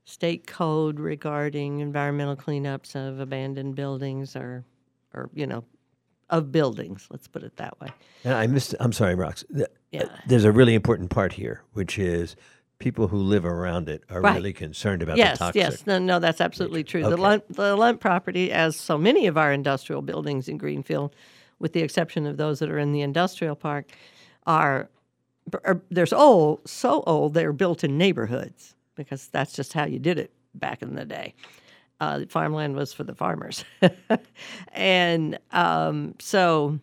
[0.04, 4.64] state code regarding environmental cleanups of abandoned buildings or,
[5.14, 5.64] or you know,
[6.30, 7.06] of buildings.
[7.10, 7.88] Let's put it that way.
[8.24, 8.74] And I missed.
[8.80, 9.44] I'm sorry, Rox.
[9.54, 10.04] Th- Yeah.
[10.26, 12.34] There's a really important part here, which is
[12.78, 14.34] people who live around it are Right.
[14.36, 15.60] really concerned about yes, the toxic.
[15.62, 17.02] yes, no, no, that's absolutely true.
[17.02, 17.22] The Okay.
[17.22, 21.14] Lunt, the Lunt property, as so many of our industrial buildings in Greenfield,
[21.58, 23.90] with the exception of those that are in the industrial park,
[24.46, 24.88] are,
[25.64, 30.18] are there's old, so old they're built in neighborhoods because that's just how you did
[30.18, 31.34] it back in the day.
[32.00, 33.64] Uh, the farmland was for the farmers,
[34.72, 36.78] and um, so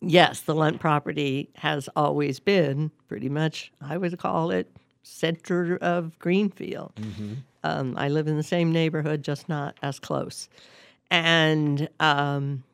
[0.00, 4.70] yes, the Lunt property has always been pretty much, I would call it,
[5.02, 6.92] center of Greenfield.
[7.62, 10.48] Um, I live in the same neighborhood, just not as close.
[11.10, 12.64] And um,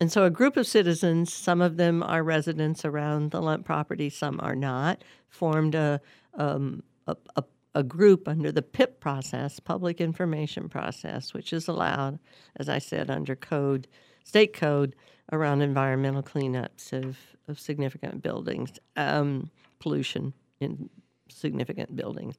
[0.00, 4.10] and so a group of citizens, some of them are residents around the Lunt property,
[4.10, 6.00] some are not, formed a
[6.34, 12.18] um, a, a, a group under the PIP process, public information process, which is allowed,
[12.56, 13.86] as I said, under code,
[14.24, 14.94] state code,
[15.32, 17.16] around environmental cleanups of,
[17.48, 20.88] of significant buildings, um, pollution in
[21.28, 22.36] significant buildings.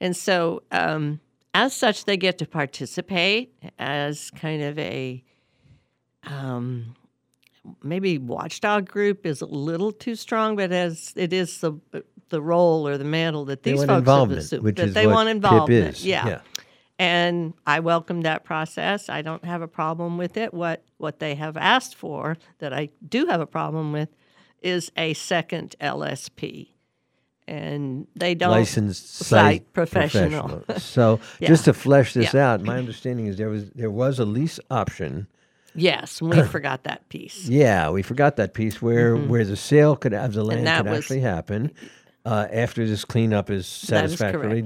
[0.00, 1.20] And so, um,
[1.52, 5.22] as such, they get to participate as kind of a
[6.24, 6.96] um,
[7.82, 11.74] maybe watchdog group is a little too strong, but as it is the
[12.30, 15.14] the role or the mantle that these folks have assumed which that is they what
[15.14, 15.94] want involvement.
[15.94, 16.04] is.
[16.04, 16.26] Yeah.
[16.26, 16.40] Yeah.
[16.98, 19.08] And I welcome that process.
[19.08, 20.54] I don't have a problem with it.
[20.54, 24.08] What what they have asked for that I do have a problem with
[24.62, 26.68] is a second LSP.
[27.46, 30.48] And they don't licensed site professional.
[30.48, 30.80] professional.
[30.80, 31.48] so Yeah.
[31.52, 32.52] just to flesh this Yeah.
[32.52, 35.26] out, my understanding is there was there was a lease option.
[35.74, 37.48] Yes, we forgot that piece.
[37.48, 39.26] Yeah, we forgot that piece where Mhm.
[39.28, 41.72] where the sale could have the land could was- actually happen
[42.24, 44.62] uh, after this cleanup is satisfactorily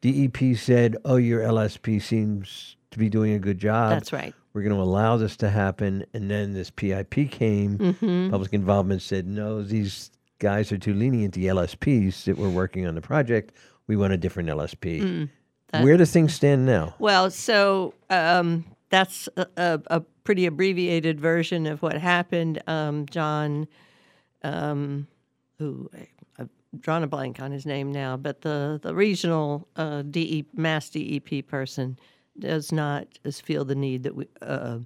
[0.00, 3.90] DEP said, "Oh, your LSP seems to be doing a good job.
[3.90, 4.34] That's right.
[4.52, 7.78] We're going to allow this to happen." And then this PIP came.
[7.78, 8.30] Mhm.
[8.30, 11.34] Public involvement said, "No, these guys are too lenient.
[11.34, 13.52] The LSPs that were working on the project,
[13.86, 15.28] we want a different LSP." Mm,
[15.72, 16.94] that- Where do things stand now?
[16.98, 22.62] Well, so um, that's a, a, a pretty abbreviated version of what happened.
[22.66, 23.66] Um, John,
[24.44, 25.06] um,
[25.58, 25.90] who
[26.80, 31.46] drawn a blank on his name now, but the the regional uh, DE, mass DEP
[31.46, 31.98] person
[32.38, 33.06] does not
[33.42, 34.78] feel the need that we uh,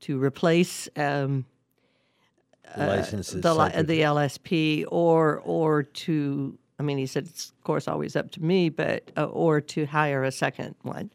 [0.00, 0.88] to replace.
[0.96, 1.44] Um,
[2.76, 7.62] The licenses, the, li- the LSP, or or to, I mean, he said it's of
[7.64, 11.10] course always up to me, but uh, or to hire a second one.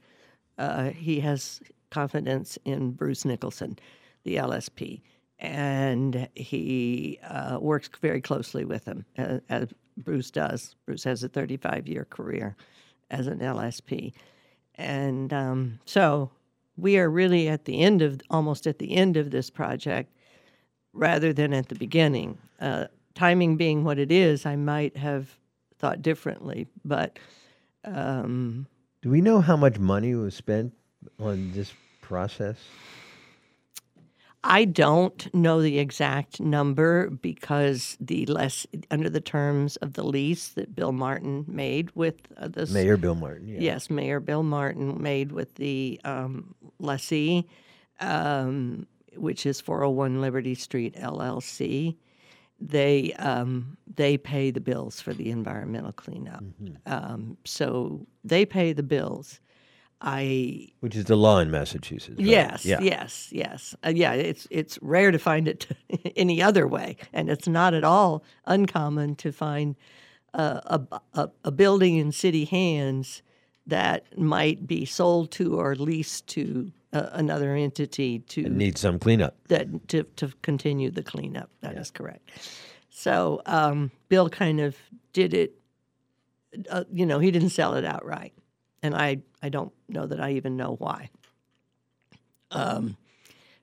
[0.58, 3.78] Uh, he has confidence in Bruce Nicholson,
[4.24, 5.02] the LSP,
[5.40, 10.76] and he uh, works very closely with him, as, as Bruce does.
[10.86, 12.56] Bruce has a 35 year career
[13.10, 14.14] as an LSP.
[14.76, 16.30] And um, so
[16.78, 20.12] we are really at the end of, almost at the end of this project
[20.94, 22.38] rather than at the beginning.
[22.60, 25.38] Uh, timing being what it is, I might have
[25.78, 27.18] thought differently, but.
[27.86, 28.68] Um,
[29.02, 30.74] Do we know how much money was spent
[31.20, 32.58] on this process?
[34.44, 40.50] I don't know the exact number because the less under the terms of the lease
[40.50, 43.48] that Bill Martin made with uh, this Mayor Bill Martin.
[43.48, 43.60] Yeah.
[43.60, 47.48] Yes, Mayor Bill Martin made with the um, lessee,
[48.00, 51.98] um, which is 401 Liberty Street LLC.
[52.60, 56.44] They um, they pay the bills for the environmental cleanup,
[56.86, 59.40] um, so they pay the bills.
[60.02, 62.18] I Which is the law in Massachusetts.
[62.18, 62.28] right?
[62.28, 62.80] Yes, Yeah.
[62.82, 63.76] yes, yes.
[63.86, 65.68] Uh, yeah, it's it's rare to find it
[66.16, 69.76] any other way, and it's not at all uncommon to find
[70.34, 73.24] uh, a, a a building in city hands
[73.66, 79.00] that might be sold to or leased to uh, another entity to It needs some
[79.00, 79.36] cleanup.
[79.48, 81.50] that to to continue the cleanup.
[81.62, 82.30] That is correct.
[82.90, 84.76] So um, Bill kind of
[85.14, 85.54] did it.
[86.70, 88.34] Uh, you know, he didn't sell it outright,
[88.88, 91.10] and I I don't know that I even know why.
[92.50, 92.98] Um,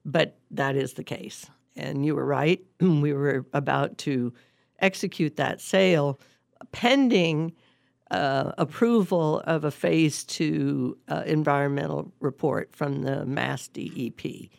[0.04, 2.62] but that is the case, and you were right.
[2.80, 4.32] we were about to
[4.78, 6.20] execute that sale,
[6.70, 7.52] pending
[8.10, 14.50] uh, approval of a phase two uh, environmental report from the Mass DEP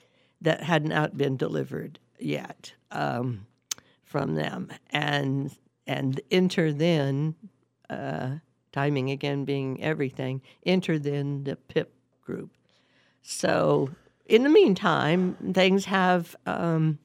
[0.41, 3.45] that had not been delivered yet um,
[4.03, 5.55] from them, and
[5.87, 7.35] and enter then,
[7.89, 8.37] uh,
[8.75, 12.51] timing again being everything, enter then the PIP group.
[13.21, 13.89] So
[14.25, 16.35] in the meantime, things have.
[16.45, 16.99] Um,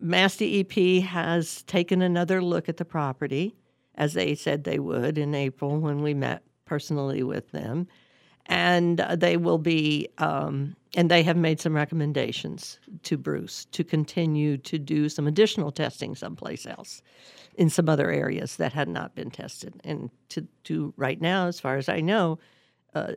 [0.00, 3.56] Mass DEP has taken another look at the property,
[3.96, 7.88] as they said they would in April when we met personally with them.
[8.46, 13.84] And uh, they will be, um, and they have made some recommendations to Bruce to
[13.84, 17.02] continue to do some additional testing someplace else
[17.56, 19.74] in some other areas that had not been tested.
[19.84, 22.38] And to, to right now, as far as I know,
[22.94, 23.14] uh,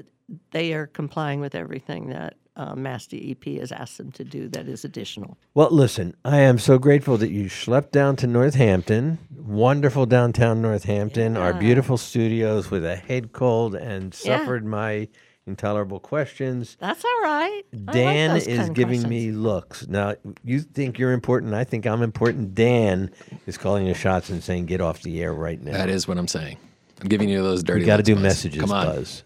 [0.51, 4.67] they are complying with everything that uh, Mass DEP has asked them to do that
[4.67, 5.38] is additional.
[5.53, 11.38] Well, listen, I am so grateful that you schlepped down to Northampton, wonderful downtown Northampton,
[11.38, 14.38] our beautiful studios with a head cold and Yeah.
[14.39, 15.07] suffered my
[15.47, 16.77] intolerable questions.
[16.80, 17.62] That's all right.
[17.73, 19.10] I like Dan those is kind of giving questions.
[19.10, 19.88] me looks.
[19.88, 21.54] Now, you think you're important.
[21.54, 22.56] I think I'm important.
[22.56, 23.12] Dan
[23.47, 25.73] is calling the shots and saying, get off the air right now.
[25.73, 26.58] That is what I'm saying.
[27.01, 27.82] I'm giving you those dirty.
[27.82, 28.23] You got to do Buzz.
[28.23, 28.86] messages, Come on.
[28.86, 29.23] Buzz.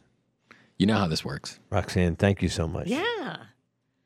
[0.78, 1.60] You know how this works.
[1.70, 2.88] Roxanne, thank you so much.
[2.88, 3.38] Yeah.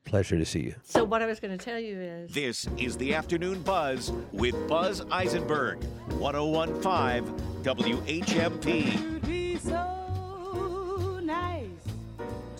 [0.04, 0.74] Pleasure to see you.
[0.82, 4.56] So what I was going to tell you is This is the Afternoon Buzz with
[4.66, 5.82] Buzz Eisenberg,
[6.18, 7.22] 1015
[7.62, 9.99] WHMP.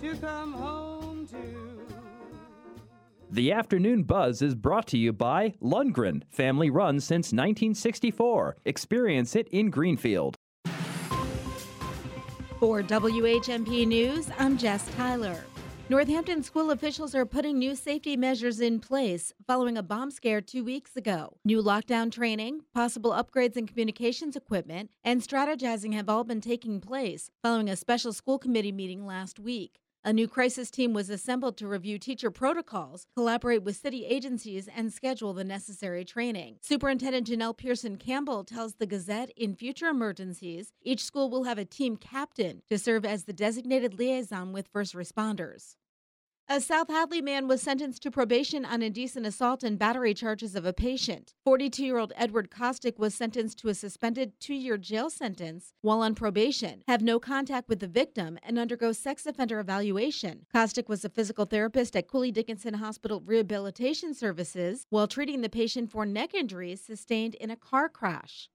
[0.01, 1.37] To come home to.
[3.31, 8.57] The afternoon buzz is brought to you by Lundgren, family run since 1964.
[8.65, 10.37] Experience it in Greenfield.
[12.59, 15.45] For WHMP News, I'm Jess Tyler.
[15.91, 20.65] Northampton school officials are putting new safety measures in place following a bomb scare two
[20.65, 21.37] weeks ago.
[21.45, 27.31] New lockdown training, possible upgrades in communications equipment, and strategizing have all been taking place
[27.43, 29.81] following a special school committee meeting last week.
[30.03, 34.91] A new crisis team was assembled to review teacher protocols, collaborate with city agencies, and
[34.91, 36.57] schedule the necessary training.
[36.63, 41.67] Superintendent Janelle Pearson Campbell tells the Gazette in future emergencies, each school will have a
[41.67, 45.77] team captain to serve as the designated liaison with first responders.
[46.53, 50.67] A South Hadley man was sentenced to probation on indecent assault and battery charges of
[50.67, 51.33] a patient.
[51.45, 56.01] 42 year old Edward Kostick was sentenced to a suspended two year jail sentence while
[56.01, 60.45] on probation, have no contact with the victim, and undergo sex offender evaluation.
[60.53, 65.93] Kostick was a physical therapist at Cooley Dickinson Hospital Rehabilitation Services while treating the patient
[65.93, 68.51] for neck injuries sustained in a car crash.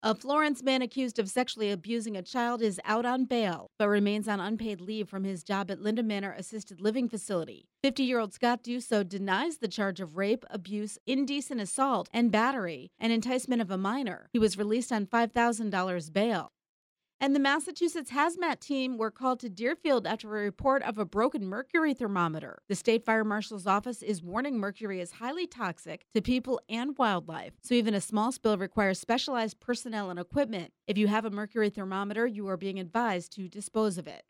[0.00, 4.28] A Florence man accused of sexually abusing a child is out on bail, but remains
[4.28, 7.66] on unpaid leave from his job at Linda Manor Assisted Living Facility.
[7.82, 12.92] 50 year old Scott Duso denies the charge of rape, abuse, indecent assault, and battery,
[13.00, 14.28] and enticement of a minor.
[14.32, 16.52] He was released on $5,000 bail.
[17.20, 21.44] And the Massachusetts hazmat team were called to Deerfield after a report of a broken
[21.44, 22.62] mercury thermometer.
[22.68, 27.54] The state fire marshal's office is warning mercury is highly toxic to people and wildlife,
[27.60, 30.72] so even a small spill requires specialized personnel and equipment.
[30.86, 34.22] If you have a mercury thermometer, you are being advised to dispose of it.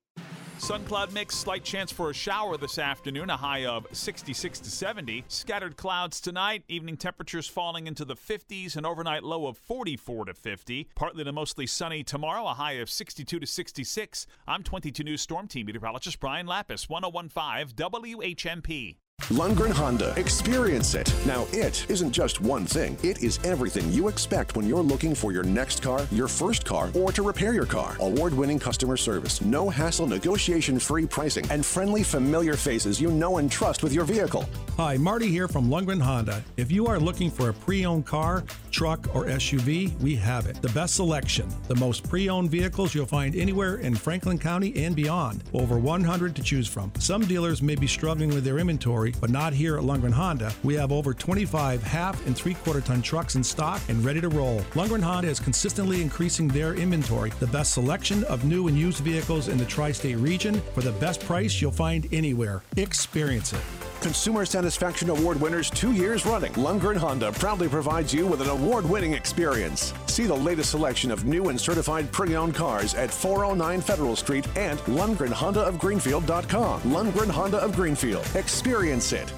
[0.59, 4.71] Sun cloud mix, slight chance for a shower this afternoon, a high of 66 to
[4.71, 5.25] 70.
[5.29, 10.35] Scattered clouds tonight, evening temperatures falling into the 50s, an overnight low of 44 to
[10.35, 10.89] 50.
[10.95, 14.27] Partly to mostly sunny tomorrow, a high of 62 to 66.
[14.47, 18.97] I'm 22 News Storm Team meteorologist Brian Lapis, 1015 WHMP.
[19.31, 20.15] Lundgren Honda.
[20.17, 21.13] Experience it.
[21.27, 25.33] Now, it isn't just one thing, it is everything you expect when you're looking for
[25.33, 27.97] your next car, your first car, or to repair your car.
[28.01, 33.37] Award winning customer service, no hassle, negotiation free pricing, and friendly, familiar faces you know
[33.37, 34.49] and trust with your vehicle.
[34.79, 36.43] Hi, Marty here from Lundgren Honda.
[36.57, 40.63] If you are looking for a pre owned car, truck, or SUV, we have it.
[40.63, 44.97] The best selection, the most pre owned vehicles you'll find anywhere in Franklin County and
[44.97, 45.45] beyond.
[45.53, 46.91] Over 100 to choose from.
[46.99, 50.53] Some dealers may be struggling with their inventory but not here at Lundgren Honda.
[50.65, 54.29] We have over 25 half and three quarter ton trucks in stock and ready to
[54.29, 54.61] roll.
[54.73, 59.49] Lundgren Honda is consistently increasing their inventory, the best selection of new and used vehicles
[59.49, 62.63] in the tri state region for the best price you'll find anywhere.
[62.77, 63.78] Experience it.
[64.03, 68.89] Consumer Satisfaction Award winners two years running, Lundgren Honda proudly provides you with an award
[68.89, 69.93] winning experience.
[70.07, 74.47] See the latest selection of new and certified pre owned cars at 409 Federal Street
[74.57, 76.83] and LundgrenHondaofGreenfield.com.
[76.83, 78.25] Lundgren Honda of Greenfield.
[78.37, 79.33] Experience it.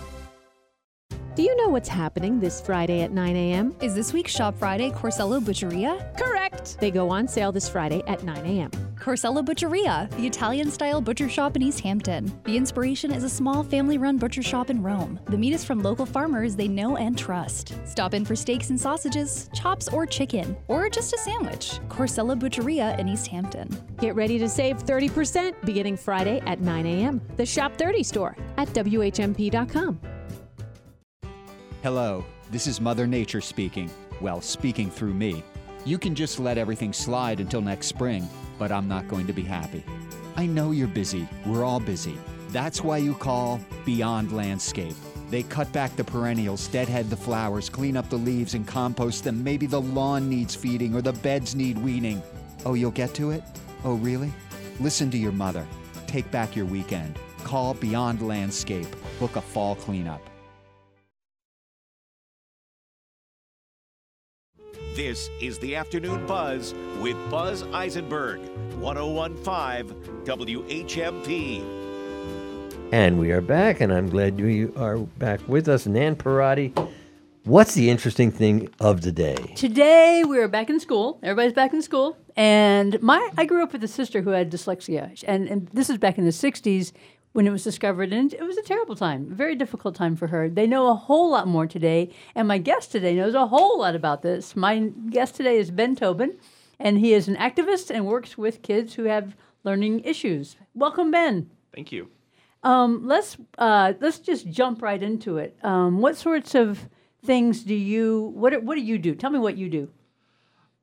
[1.36, 3.76] Do you know what's happening this Friday at 9 a.m.?
[3.80, 6.12] Is this week's Shop Friday Corsello Butcheria?
[6.18, 6.76] Correct!
[6.80, 8.70] They go on sale this Friday at 9 a.m.
[8.96, 12.30] Corsello Butcheria, the Italian style butcher shop in East Hampton.
[12.44, 15.20] The inspiration is a small family run butcher shop in Rome.
[15.26, 17.74] The meat is from local farmers they know and trust.
[17.84, 21.78] Stop in for steaks and sausages, chops or chicken, or just a sandwich.
[21.88, 23.68] Corsello Butcheria in East Hampton.
[23.98, 27.20] Get ready to save 30% beginning Friday at 9 a.m.
[27.36, 30.00] The Shop 30 store at WHMP.com.
[31.82, 33.90] Hello, this is Mother Nature speaking.
[34.20, 35.42] Well, speaking through me.
[35.86, 39.40] You can just let everything slide until next spring, but I'm not going to be
[39.40, 39.82] happy.
[40.36, 41.26] I know you're busy.
[41.46, 42.18] We're all busy.
[42.50, 44.94] That's why you call Beyond Landscape.
[45.30, 49.42] They cut back the perennials, deadhead the flowers, clean up the leaves, and compost them.
[49.42, 52.22] Maybe the lawn needs feeding or the beds need weeding.
[52.66, 53.42] Oh, you'll get to it?
[53.84, 54.34] Oh, really?
[54.80, 55.66] Listen to your mother.
[56.06, 57.18] Take back your weekend.
[57.42, 58.94] Call Beyond Landscape.
[59.18, 60.29] Book a fall cleanup.
[65.02, 68.38] This is the Afternoon Buzz with Buzz Eisenberg,
[68.80, 71.64] 1015 WHMP.
[72.92, 75.86] And we are back, and I'm glad you are back with us.
[75.86, 76.74] Nan Parati,
[77.44, 79.36] what's the interesting thing of the day?
[79.56, 81.18] Today we are back in school.
[81.22, 85.24] Everybody's back in school, and my I grew up with a sister who had dyslexia,
[85.26, 86.92] and, and this is back in the '60s
[87.32, 90.28] when it was discovered, and it was a terrible time, a very difficult time for
[90.28, 90.48] her.
[90.48, 93.94] They know a whole lot more today, and my guest today knows a whole lot
[93.94, 94.56] about this.
[94.56, 96.36] My guest today is Ben Tobin,
[96.78, 100.56] and he is an activist and works with kids who have learning issues.
[100.74, 101.50] Welcome, Ben.
[101.74, 102.08] Thank you.
[102.62, 105.56] Um, let's uh, let's just jump right into it.
[105.62, 106.88] Um, what sorts of
[107.24, 109.14] things do you what what do you do?
[109.14, 109.88] Tell me what you do.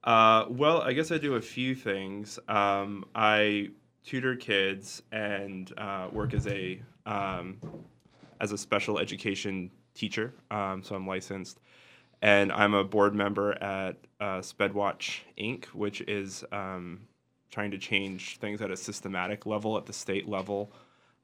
[0.04, 2.40] Uh, well, I guess I do a few things.
[2.48, 3.70] Um, I
[4.08, 7.60] tutor kids and uh, work as a um,
[8.40, 10.34] as a special education teacher.
[10.50, 11.60] Um, so I'm licensed,
[12.22, 17.02] and I'm a board member at uh, SpedWatch Inc., which is um,
[17.52, 20.72] trying to change things at a systematic level at the state level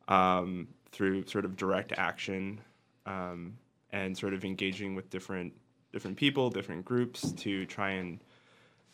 [0.10, 2.60] um, through sort of direct action
[3.06, 3.58] um,
[3.94, 5.54] and sort of engaging with different
[5.94, 8.20] different people, different groups to try and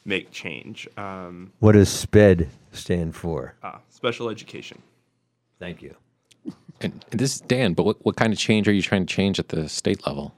[0.09, 0.89] make change.
[0.97, 3.55] Um, What does SPED stand for?
[3.63, 4.81] ah, special education.
[5.59, 5.95] Thank you.
[6.81, 9.39] And this is Dan, but what, what kind of change are you trying to change
[9.39, 10.33] at the state level?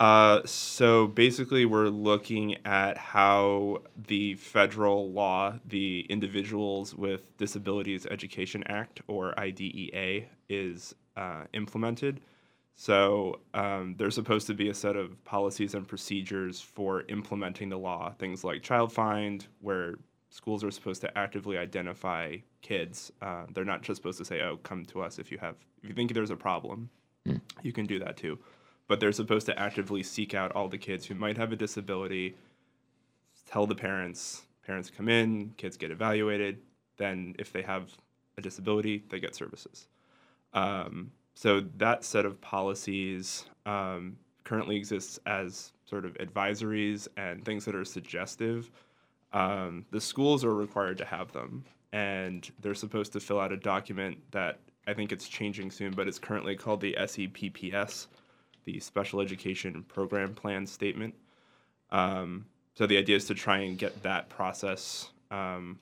[0.00, 8.64] Uh, so basically, we're looking at how the federal law, the Individuals with Disabilities Education
[8.66, 12.20] Act, or IDEA, is uh, implemented.
[12.76, 17.78] So um, there's supposed to be a set of policies and procedures for implementing the
[17.78, 18.12] law.
[18.18, 19.94] Things like child find, where
[20.30, 23.12] schools are supposed to actively identify kids.
[23.22, 25.88] Uh, they're not just supposed to say, "Oh, come to us if you have if
[25.88, 26.90] you think there's a problem."
[27.62, 28.38] You can do that too,
[28.88, 32.36] but they're supposed to actively seek out all the kids who might have a disability.
[33.46, 34.42] Tell the parents.
[34.66, 35.50] Parents come in.
[35.56, 36.58] Kids get evaluated.
[36.96, 37.90] Then, if they have
[38.36, 39.86] a disability, they get services.
[40.52, 47.64] Um, so that set of policies um, currently exists as sort of advisories and things
[47.64, 48.70] that are suggestive.
[49.32, 53.56] Um, the schools are required to have them, and they're supposed to fill out a
[53.56, 58.06] document that I think it's changing soon, but it's currently called the SEPPS,
[58.64, 61.14] the Special Education Program Plan Statement.
[61.90, 65.78] Um, so the idea is to try and get that process um,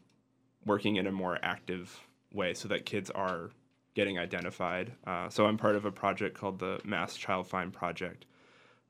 [0.64, 1.98] working in a more active
[2.32, 3.50] way so that kids are
[3.94, 4.92] getting identified.
[5.06, 8.26] Uh, so I'm part of a project called the Mass Child Find Project,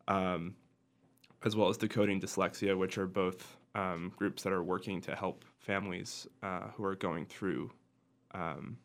[0.08, 0.54] um,
[1.44, 5.44] as well as Decoding Dyslexia, which are both um, groups that are working to help
[5.58, 7.70] families uh, who are going through
[8.32, 8.76] um,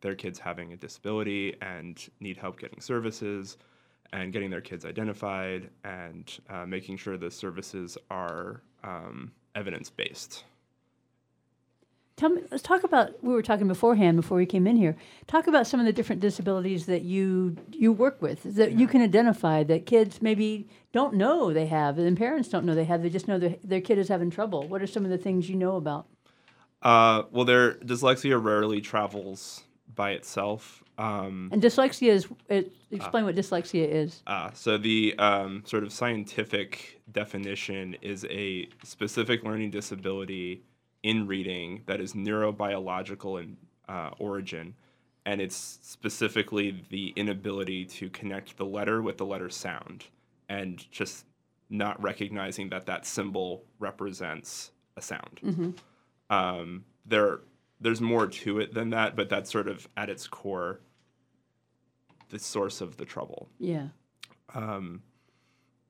[0.00, 3.56] their kids having a disability and need help getting services
[4.12, 10.44] and getting their kids identified and uh, making sure the services are um, evidence based.
[12.16, 13.22] Tell me, let's talk about.
[13.24, 14.96] We were talking beforehand before we came in here.
[15.26, 19.02] Talk about some of the different disabilities that you you work with that you can
[19.02, 23.02] identify that kids maybe don't know they have, and parents don't know they have.
[23.02, 24.68] They just know their their kid is having trouble.
[24.68, 26.06] What are some of the things you know about?
[26.82, 30.84] Uh, well, their dyslexia rarely travels by itself.
[30.98, 32.28] Um, And dyslexia is.
[32.48, 34.22] It, explain what dyslexia is.
[34.28, 40.62] Uh, so the um, sort of scientific definition is a specific learning disability
[41.04, 43.56] in reading that is neurobiological in
[43.88, 44.74] uh, origin,
[45.26, 50.06] and it's specifically the inability to connect the letter with the letter sound,
[50.48, 51.26] and just
[51.68, 55.40] not recognizing that that symbol represents a sound.
[55.42, 55.76] Mhm.
[56.30, 57.40] Um, there,
[57.80, 60.80] there's more to it than that, but that's sort of at its core
[62.30, 63.50] the source of the trouble.
[63.58, 63.88] Yeah.
[64.54, 65.02] Um,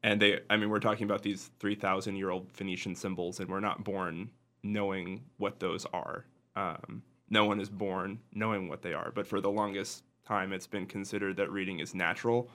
[0.02, 3.60] and they, I mean, we're talking about these 3,000 year old Phoenician symbols, and we're
[3.60, 4.30] not born
[4.64, 6.24] knowing what those are.
[6.56, 10.66] Um, no one is born knowing what they are, but for the longest time, it's
[10.66, 12.50] been considered that reading is natural,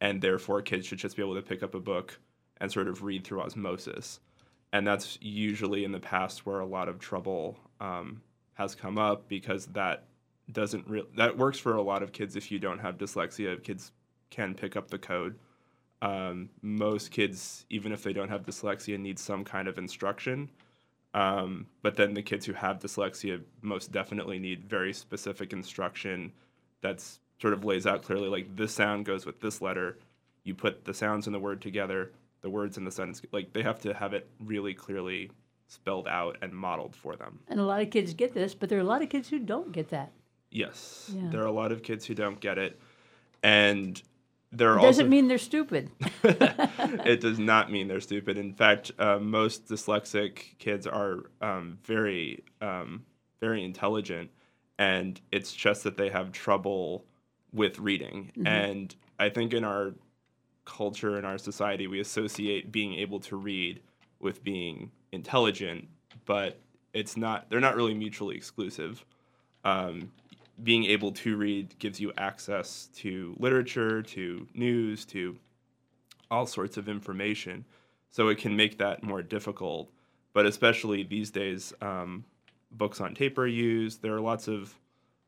[0.00, 2.18] and therefore kids should just be able to pick up a book
[2.60, 4.20] and sort of read through osmosis.
[4.72, 8.20] And that's usually in the past where a lot of trouble um,
[8.54, 10.04] has come up because that
[10.50, 13.92] doesn't really that works for a lot of kids if you don't have dyslexia kids
[14.30, 15.38] can pick up the code
[16.00, 20.48] um, most kids even if they don't have dyslexia need some kind of instruction
[21.14, 26.32] um, but then the kids who have dyslexia most definitely need very specific instruction
[26.82, 29.98] that's sort of lays out clearly like this sound goes with this letter
[30.44, 33.62] you put the sounds in the word together the words in the sentence like they
[33.62, 35.30] have to have it really clearly
[35.68, 38.78] spelled out and modeled for them And a lot of kids get this, but there
[38.78, 40.12] are a lot of kids who don't get that.
[40.50, 41.10] Yes.
[41.14, 41.28] Yeah.
[41.30, 42.80] There are a lot of kids who don't get it.
[43.42, 44.02] And
[44.50, 45.90] there It doesn't also mean they're stupid.
[46.24, 48.36] it does not mean they're stupid.
[48.38, 53.04] In fact, uh, most dyslexic kids are um, very, um,
[53.40, 54.30] very intelligent,
[54.78, 57.04] and it's just that they have trouble
[57.52, 58.32] with reading.
[58.36, 58.46] Mhm.
[58.46, 59.94] And I think in our
[60.64, 63.80] culture, in our society, we associate being able to read
[64.20, 65.88] with being intelligent,
[66.24, 66.60] but
[66.92, 67.48] it's not.
[67.48, 69.04] They're not really mutually exclusive.
[69.64, 70.12] Um,
[70.62, 75.36] being able to read gives you access to literature, to news, to
[76.30, 77.64] all sorts of information.
[78.10, 79.90] So it can make that more difficult.
[80.32, 82.24] But especially these days, um,
[82.70, 84.02] books on tape are used.
[84.02, 84.74] There are lots of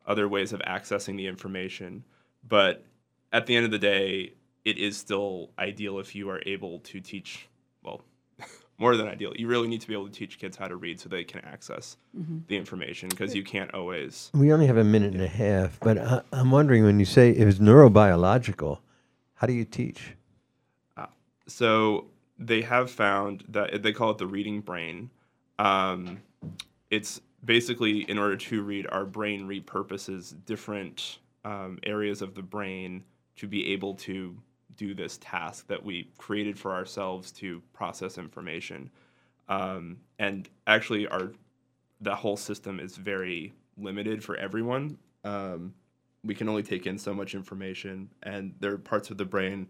[0.06, 2.04] other ways of accessing the information.
[2.46, 2.84] But
[3.32, 4.34] at the end of the day,
[4.64, 7.48] it is still ideal if you are able to teach,
[7.82, 8.02] well,
[8.78, 9.32] more than ideal.
[9.36, 11.44] You really need to be able to teach kids how to read so they can
[11.44, 12.46] access Mhm.
[12.46, 14.30] the information because you can't always.
[14.34, 17.30] We only have a minute and a half, but I, I'm wondering when you say
[17.30, 18.78] it was neurobiological,
[19.34, 20.14] how do you teach?
[21.50, 22.06] So
[22.38, 25.10] they have found that they call it the reading brain.
[25.58, 26.22] Um,
[26.90, 33.04] it's basically in order to read, our brain repurposes different um, areas of the brain
[33.36, 34.36] to be able to
[34.76, 38.90] do this task that we created for ourselves to process information.
[39.48, 41.32] Um, and actually, our
[42.00, 44.96] the whole system is very limited for everyone.
[45.24, 45.74] Um,
[46.24, 49.68] we can only take in so much information, and there are parts of the brain,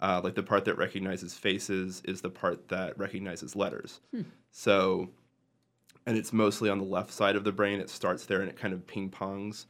[0.00, 4.00] uh, like the part that recognizes faces, is the part that recognizes letters.
[4.12, 4.22] Hmm.
[4.50, 5.10] So,
[6.06, 7.80] and it's mostly on the left side of the brain.
[7.80, 9.66] It starts there and it kind of ping pongs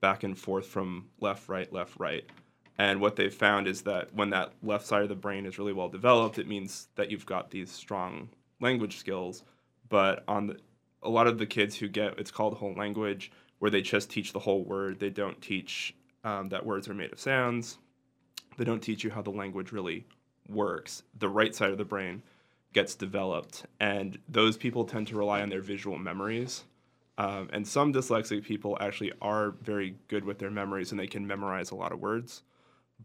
[0.00, 2.24] back and forth from left, right, left, right.
[2.78, 5.72] And what they've found is that when that left side of the brain is really
[5.72, 9.42] well developed, it means that you've got these strong language skills.
[9.88, 10.56] But on the,
[11.02, 14.32] a lot of the kids who get it's called whole language, where they just teach
[14.32, 17.78] the whole word, they don't teach um, that words are made of sounds.
[18.60, 20.04] They don't teach you how the language really
[20.46, 21.02] works.
[21.18, 22.22] The right side of the brain
[22.74, 26.64] gets developed, and those people tend to rely on their visual memories.
[27.16, 31.26] Um, and some dyslexic people actually are very good with their memories and they can
[31.26, 32.42] memorize a lot of words.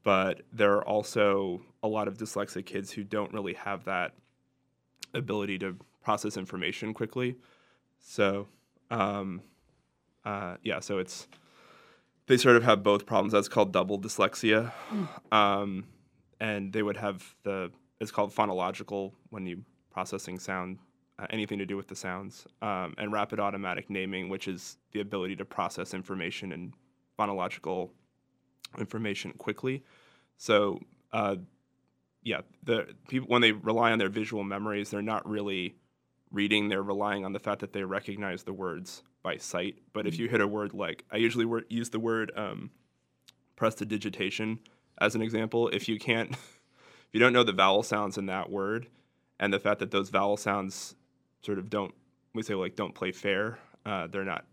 [0.04, 4.12] But there are also a lot of dyslexic kids who don't really have that
[5.14, 7.38] ability to process information quickly.
[8.02, 8.50] So,
[8.92, 9.42] um,
[10.26, 11.30] uh, yeah, so it's
[12.28, 13.34] they sort of have both problems.
[13.34, 14.72] That's called double dyslexia,
[15.32, 15.86] um,
[16.40, 20.80] and they would have the it's called phonological when you processing sound
[21.18, 25.00] uh, anything to do with the sounds, um, and rapid automatic naming, which is the
[25.00, 26.74] ability to process information and
[27.18, 27.90] phonological
[28.78, 29.84] information quickly.
[30.38, 30.80] So,
[31.14, 31.38] uh,
[32.24, 35.76] yeah, the people when they rely on their visual memories, they're not really
[36.32, 39.76] reading; they're relying on the fact that they recognize the words by sight.
[39.92, 42.70] But if you hit a word like I usually wor- use the word um,
[43.56, 44.60] prestidigitation
[45.02, 48.52] as an example, if you can't, if you don't know the vowel sounds in that
[48.52, 48.88] word,
[49.40, 50.96] and the fact that those vowel sounds
[51.42, 51.94] sort of don't
[52.36, 54.46] we say like don't play fair, uh, they're not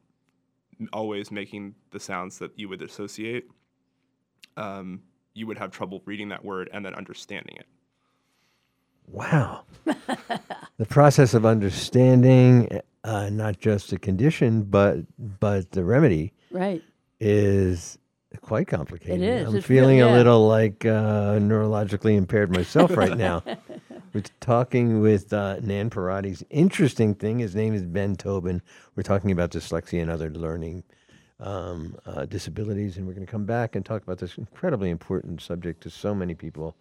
[0.93, 3.45] always making the sounds that you would associate.
[4.57, 5.03] Um,
[5.35, 7.67] you would have trouble reading that word and then understanding it.
[9.07, 9.65] Wow.
[9.85, 14.99] the process of understanding uh, not just the condition, but
[15.41, 16.83] but the remedy, Right.
[17.21, 17.99] is
[18.41, 19.21] quite complicated.
[19.21, 19.49] It is.
[19.49, 20.17] I'm It's feeling really- a yeah.
[20.17, 23.43] little like uh, neurologically impaired myself right now.
[24.15, 27.39] We're talking with uh, Nan Parati's interesting thing.
[27.39, 28.61] His name is Ben Tobin.
[28.95, 30.85] We're talking about dyslexia and other learning
[31.41, 35.41] um, uh, disabilities, and we're going to come back and talk about this incredibly important
[35.41, 36.77] subject to so many people.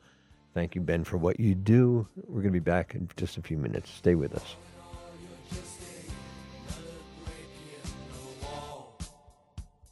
[0.54, 2.06] Thank you, Ben, for what you do.
[2.28, 3.90] We're going to be back in just a few minutes.
[3.90, 4.56] Stay with us.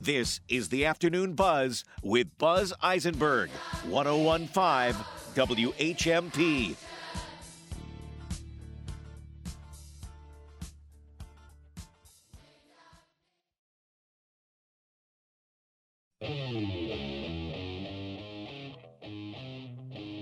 [0.09, 3.51] This is the Afternoon Buzz with Buzz Eisenberg,
[3.85, 5.05] 1015
[5.35, 6.75] WHMP.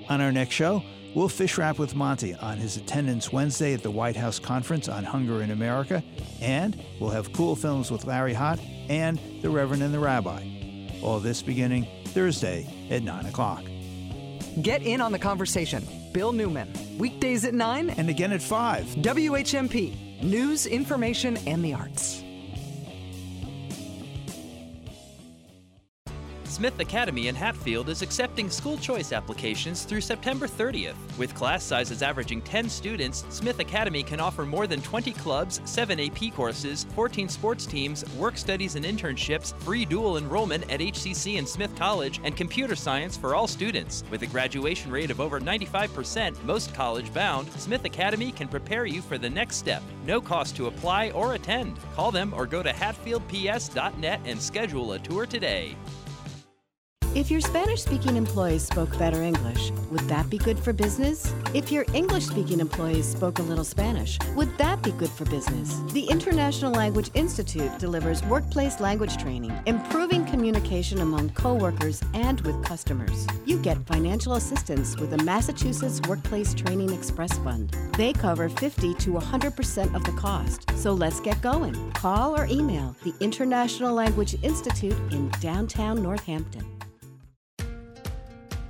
[0.10, 0.84] On our next show,
[1.18, 5.04] we'll fish wrap with Monte on his attendance Wednesday at the White House Conference on
[5.04, 6.04] Hunger in America,
[6.42, 10.48] and we'll have cool films with Larry Hott and the Reverend and the Rabbi.
[11.02, 13.64] All this beginning Thursday at 9 o'clock.
[14.62, 15.88] Get in on the conversation.
[16.14, 18.86] Bill Newman, weekdays at 9 and again at 5.
[18.86, 22.24] WHMP, news, information, and the arts.
[26.58, 30.96] Smith Academy in Hatfield is accepting school choice applications through September 30th.
[31.16, 36.00] With class sizes averaging 10 students, Smith Academy can offer more than 20 clubs, 7
[36.00, 41.48] AP courses, 14 sports teams, work studies and internships, free dual enrollment at HCC and
[41.48, 44.04] Smith College, and computer science for all students.
[44.10, 49.04] With a graduation rate of over 95%, most college bound, Smith Academy can prepare you
[49.04, 49.84] for the next step.
[50.08, 51.78] No cost to apply or attend.
[51.94, 55.76] Call them or go to hatfieldps.net and schedule a tour today.
[57.18, 61.34] If your Spanish speaking employees spoke better English, would that be good for business?
[61.52, 65.82] If your English speaking employees spoke a little Spanish, would that be good for business?
[65.94, 73.26] The International Language Institute delivers workplace language training, improving communication among coworkers and with customers.
[73.46, 77.76] You get financial assistance with the Massachusetts Workplace Training Express Fund.
[77.98, 80.70] They cover 50 to 100% of the cost.
[80.76, 81.74] So let's get going.
[81.94, 86.77] Call or email the International Language Institute in downtown Northampton.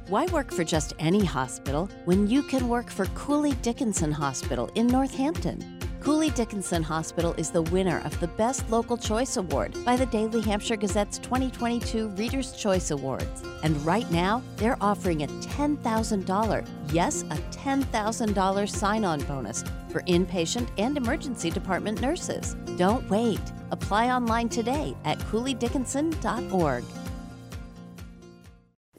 [0.10, 4.88] Why work for just any hospital when you can work for Cooley Dickinson Hospital in
[4.88, 5.78] Northampton?
[6.00, 10.40] Cooley Dickinson Hospital is the winner of the Best Local Choice Award by the Daily
[10.40, 13.44] Hampshire Gazette's 2022 Reader's Choice Awards.
[13.64, 20.70] And right now, they're offering a $10,000, yes, a $10,000 sign on bonus for inpatient
[20.78, 22.56] and emergency department nurses.
[22.78, 23.42] Don't wait.
[23.72, 26.86] Apply online today at CooleyDickinson.org.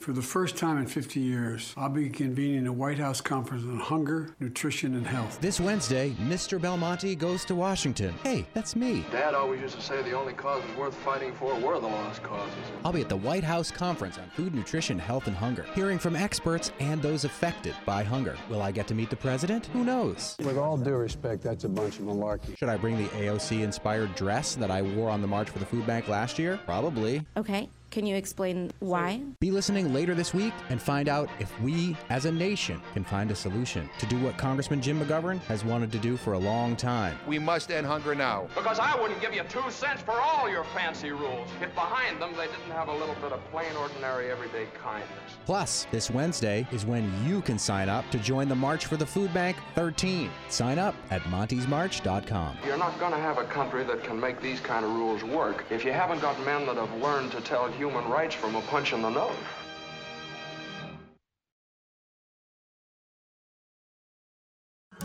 [0.01, 3.79] For the first time in 50 years, I'll be convening a White House conference on
[3.79, 5.41] hunger, nutrition, and health.
[5.41, 6.61] This Wednesday, Mr.
[6.61, 8.15] Belmonte goes to Washington.
[8.23, 9.05] Hey, that's me.
[9.11, 12.55] Dad always used to say the only causes worth fighting for were the lost causes.
[12.85, 16.15] I'll be at the White House Conference on Food, Nutrition, Health, and Hunger, hearing from
[16.15, 18.37] experts and those affected by hunger.
[18.49, 19.67] Will I get to meet the president?
[19.67, 20.37] Who knows?
[20.39, 22.57] With all due respect, that's a bunch of malarkey.
[22.57, 25.67] Should I bring the AOC inspired dress that I wore on the March for the
[25.67, 26.59] Food Bank last year?
[26.65, 27.27] Probably.
[27.37, 29.21] Okay, can you explain why?
[29.41, 33.31] Be listening later this week and find out if we, as a nation, can find
[33.31, 36.77] a solution to do what Congressman Jim McGovern has wanted to do for a long
[36.77, 37.19] time.
[37.27, 38.49] We must end hunger now.
[38.55, 42.33] Because I wouldn't give you two cents for all your fancy rules if behind them
[42.37, 45.09] they didn't have a little bit of plain, ordinary, everyday kindness.
[45.47, 49.07] Plus, this Wednesday is when you can sign up to join the March for the
[49.07, 50.31] Food Bank 13.
[50.49, 52.59] Sign up at montesmarch.com.
[52.67, 55.65] You're not going to have a country that can make these kind of rules work
[55.71, 58.93] if you haven't got men that have learned to tell human rights from a punch
[58.93, 59.37] in the nose.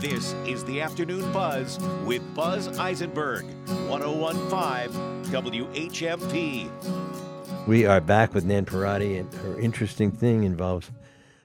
[0.00, 3.44] This is the Afternoon Buzz with Buzz Eisenberg,
[3.88, 4.90] 1015
[5.32, 6.68] WHMP.
[7.68, 10.90] We are back with Nan Parati, and her interesting thing involves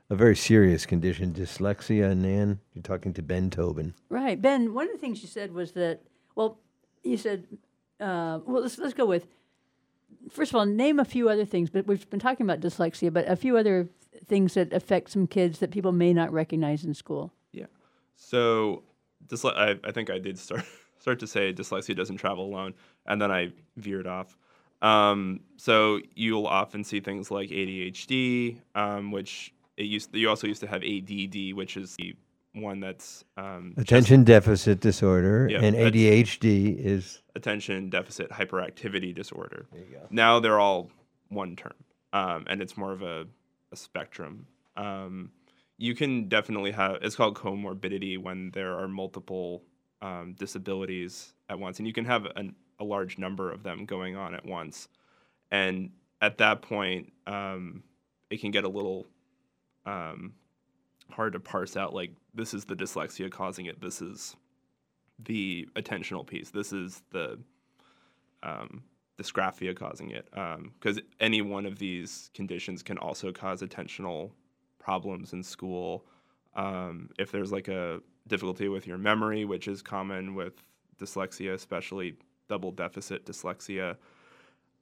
[0.09, 2.17] a very serious condition, dyslexia.
[2.17, 3.93] Nan, you're talking to Ben Tobin.
[4.09, 4.73] Right, Ben.
[4.73, 6.01] One of the things you said was that.
[6.33, 6.57] Well,
[7.03, 7.45] you said.
[7.99, 9.27] Uh, well, let's let's go with.
[10.29, 11.69] First of all, name a few other things.
[11.69, 13.89] But we've been talking about dyslexia, but a few other
[14.25, 17.33] things that affect some kids that people may not recognize in school.
[17.51, 17.65] Yeah.
[18.15, 18.83] So,
[19.27, 20.63] dysle- I, I think I did start
[20.99, 22.73] start to say dyslexia doesn't travel alone,
[23.05, 24.37] and then I veered off.
[24.81, 30.15] Um, so you'll often see things like ADHD, um, which it used.
[30.15, 32.15] You also used to have ADD, which is the
[32.53, 39.67] one that's um, just- Attention deficit disorder Yeah, and ADHD is attention deficit hyperactivity disorder.
[39.71, 40.07] There you go.
[40.09, 40.89] Now they're all
[41.29, 41.73] one term,
[42.13, 43.25] um, and it's more of a,
[43.71, 44.47] a spectrum.
[44.75, 45.31] Um,
[45.77, 49.63] you can definitely have it's called comorbidity when there are multiple
[50.01, 54.15] um, disabilities at once, and you can have an, a large number of them going
[54.15, 54.87] on at once.
[55.51, 55.91] And
[56.21, 57.83] at that point, um,
[58.29, 59.07] it can get a little
[59.85, 60.33] um,
[61.11, 61.93] hard to parse out.
[61.93, 63.81] Like this is the dyslexia causing it.
[63.81, 64.35] This is
[65.19, 66.49] the attentional piece.
[66.49, 67.39] This is the
[68.43, 68.83] um,
[69.19, 70.27] dysgraphia causing it.
[70.31, 74.31] Because any one of these conditions can also cause attentional
[74.79, 76.05] problems in school.
[76.55, 80.53] Um, if there's like a difficulty with your memory, which is common with
[80.99, 82.15] dyslexia, especially
[82.47, 83.97] double deficit dyslexia,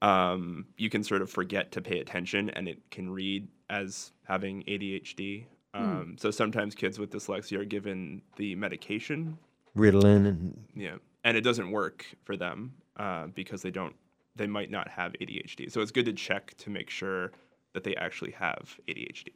[0.01, 4.63] um, you can sort of forget to pay attention and it can read as having
[4.63, 5.45] ADHD.
[5.77, 5.83] Hmm.
[5.83, 9.37] Um, So sometimes kids with dyslexia are given the medication
[9.77, 13.95] Ritalin and yeah, and it doesn't work for them uh, because they don't,
[14.35, 15.71] they might not have ADHD.
[15.71, 17.31] So it's good to check to make sure
[17.73, 19.29] that they actually have ADHD.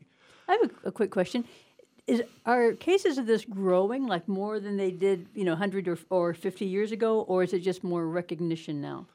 [0.47, 1.45] I have a, a quick question.
[2.07, 5.97] Is are cases of this growing like more than they did, you know, hundred or
[6.09, 9.05] or fifty years ago, or is it just more recognition now?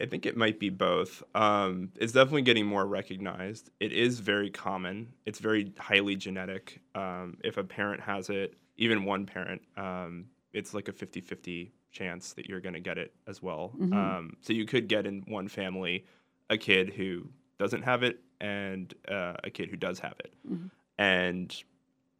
[0.00, 1.22] I think it might be both.
[1.34, 3.70] Um, it's definitely getting more recognized.
[3.80, 5.12] It is very common.
[5.26, 6.80] It's very highly genetic.
[6.94, 11.72] Um, if a parent has it, even one parent, um, it's like a 50 50
[11.90, 13.72] chance that you're going to get it as well.
[13.76, 13.92] Mhm.
[13.94, 16.04] Um, so you could get in one family
[16.50, 17.28] a kid who
[17.58, 20.32] doesn't have it and uh, a kid who does have it.
[20.48, 20.70] Mhm.
[20.98, 21.62] And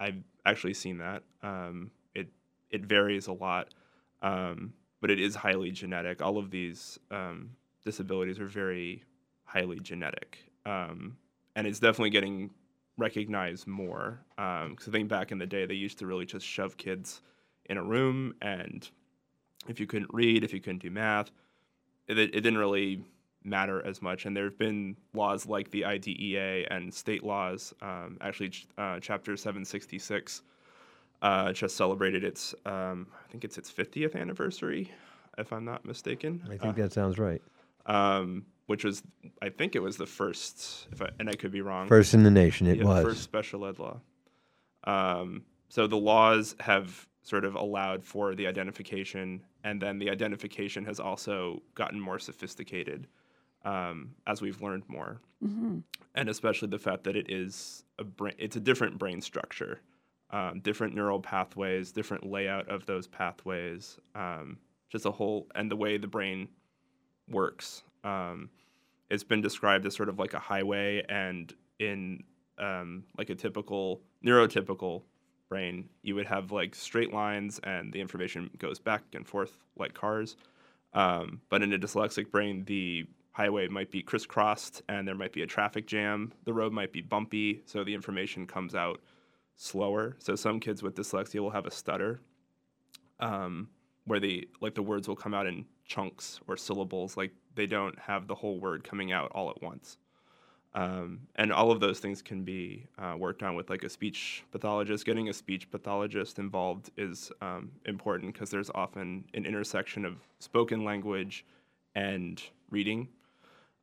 [0.00, 1.22] I've actually seen that.
[1.42, 2.28] Um, it,
[2.70, 3.72] it varies a lot,
[4.22, 6.20] um, but it is highly genetic.
[6.22, 7.50] All of these um,
[7.88, 9.02] disabilities are very
[9.44, 10.38] highly genetic.
[10.66, 11.16] Um,
[11.56, 12.50] and it's definitely getting
[12.98, 14.20] recognized more.
[14.36, 17.22] Because I think back in the day, they used to really just shove kids
[17.70, 18.88] in a room, and
[19.68, 21.30] if you couldn't read, if you couldn't do math,
[22.06, 23.04] it, it didn't really
[23.44, 24.26] matter as much.
[24.26, 27.74] And there have been laws like the IDEA and state laws.
[27.80, 30.42] Um, actually, ch- uh, Chapter 766
[31.22, 34.90] uh, just celebrated its, um, I think it's its 50th anniversary,
[35.36, 36.42] if I'm not mistaken.
[36.46, 37.42] I think Uh, that sounds right.
[37.88, 39.02] Um, which was
[39.42, 41.88] I think it was the first, if I, and I could be wrong.
[41.88, 43.02] First in the nation, it Yeah, was.
[43.04, 44.00] first special ed law.
[44.84, 50.84] Um, so the laws have sort of allowed for the identification, and then the identification
[50.86, 53.06] has also gotten more sophisticated
[53.64, 55.82] um, as we've learned more, Mhm.
[56.14, 59.80] and especially the fact that it is a brain, it's a different brain structure,
[60.30, 64.58] um, different neural pathways, different layout of those pathways, um,
[64.88, 66.48] just a whole, and the way the brain
[67.30, 67.82] works.
[68.04, 68.50] Um,
[69.10, 72.24] it's been described as sort of like a highway, and in
[72.58, 75.02] um, like a typical neurotypical
[75.48, 79.94] brain, you would have like straight lines, and the information goes back and forth like
[79.94, 80.36] cars.
[80.94, 85.42] Um, but in a dyslexic brain, the highway might be crisscrossed, and there might be
[85.42, 86.32] a traffic jam.
[86.44, 89.00] The road might be bumpy, so the information comes out
[89.56, 90.16] slower.
[90.18, 92.20] So some kids with dyslexia will have a stutter,
[93.20, 93.68] um,
[94.04, 97.98] where the like the words will come out in chunks or syllables, like they don't
[97.98, 99.98] have the whole word coming out all at once.
[100.74, 104.44] Um, and all of those things can be uh, worked on with like a speech
[104.52, 105.04] pathologist.
[105.04, 110.84] Getting a speech pathologist involved is um, important because there's often an intersection of spoken
[110.84, 111.44] language
[111.94, 113.08] and reading,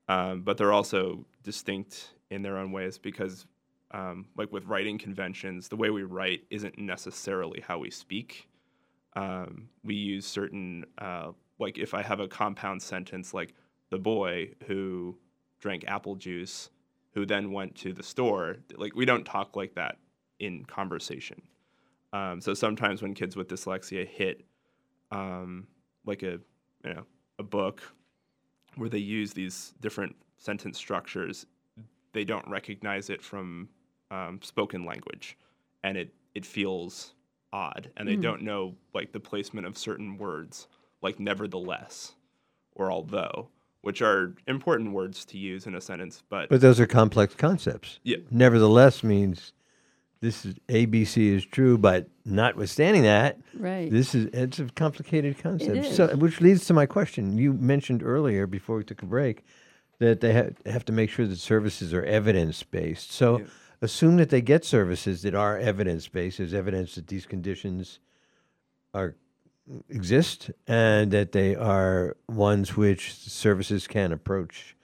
[0.08, 3.46] um, but they're also distinct in their own ways because,
[3.92, 8.48] um, like with writing conventions, the way we write isn't necessarily how we speak.
[9.16, 13.54] Um, we use certain, uh, like if I have a compound sentence like
[13.90, 15.18] the boy who
[15.60, 16.70] drank apple juice,
[17.14, 19.98] who then went to the store, like we don't talk like that
[20.40, 21.42] in conversation.
[22.14, 24.46] Um, so sometimes when kids with dyslexia hit
[25.12, 25.68] um,
[26.06, 26.40] like a
[26.84, 27.06] you know
[27.40, 27.82] a book
[28.76, 31.46] where they use these different sentence structures,
[32.14, 33.70] they don't recognize it from
[34.12, 35.38] um, spoken language,
[35.84, 37.14] and it it feels
[37.54, 38.22] odd, and they Mm.
[38.22, 40.68] don't know like the placement of certain words,
[41.02, 42.14] like nevertheless
[42.74, 43.50] or although,
[43.82, 48.00] which are important words to use in a sentence, but But those are complex concepts.
[48.04, 48.18] Yeah.
[48.32, 49.54] Nevertheless means
[50.22, 53.90] this is ABC is true, but notwithstanding that, Right.
[53.92, 55.78] This is it's a complicated concept.
[55.78, 55.96] is.
[55.96, 57.38] So, which leads to my question.
[57.38, 59.44] You mentioned earlier before we took a break
[60.00, 63.12] that they ha- have to make sure that services are evidence based.
[63.12, 63.46] So,
[63.82, 66.40] assume that they get services that are evidence based.
[66.40, 68.00] There's evidence that these conditions
[68.94, 69.16] are
[69.90, 74.76] exist and that they are ones which services can approach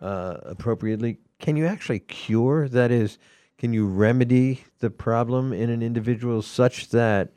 [0.00, 1.18] uh, appropriately.
[1.38, 2.68] Can you actually cure?
[2.68, 3.18] That is,
[3.58, 7.32] can you remedy the problem in an individual such that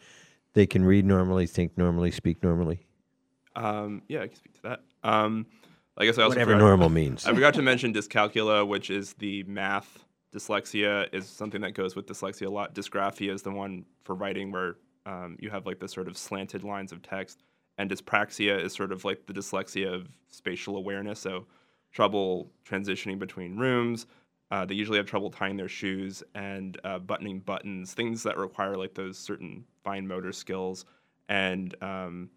[0.54, 2.86] they can read normally, think normally, speak normally?
[3.56, 4.80] Um, yeah, I can speak to that.
[5.04, 5.46] Um,
[5.98, 7.26] I guess I also Whatever forgot- normal means.
[7.26, 12.08] I forgot to mention dyscalculia, which is the math dyslexia, is something that goes with
[12.08, 12.74] dyslexia a lot.
[12.74, 14.76] Dysgraphia is the one for writing where
[15.06, 17.44] um, you have like the sort of slanted lines of text,
[17.78, 21.20] and dyspraxia is sort of like the dyslexia of spatial awareness.
[21.20, 21.46] So
[21.92, 24.06] trouble transitioning between rooms.
[24.52, 28.76] Uh, they usually have trouble tying their shoes and uh, buttoning buttons, things that require
[28.76, 30.86] like those certain fine motor skills.
[31.30, 32.30] And um,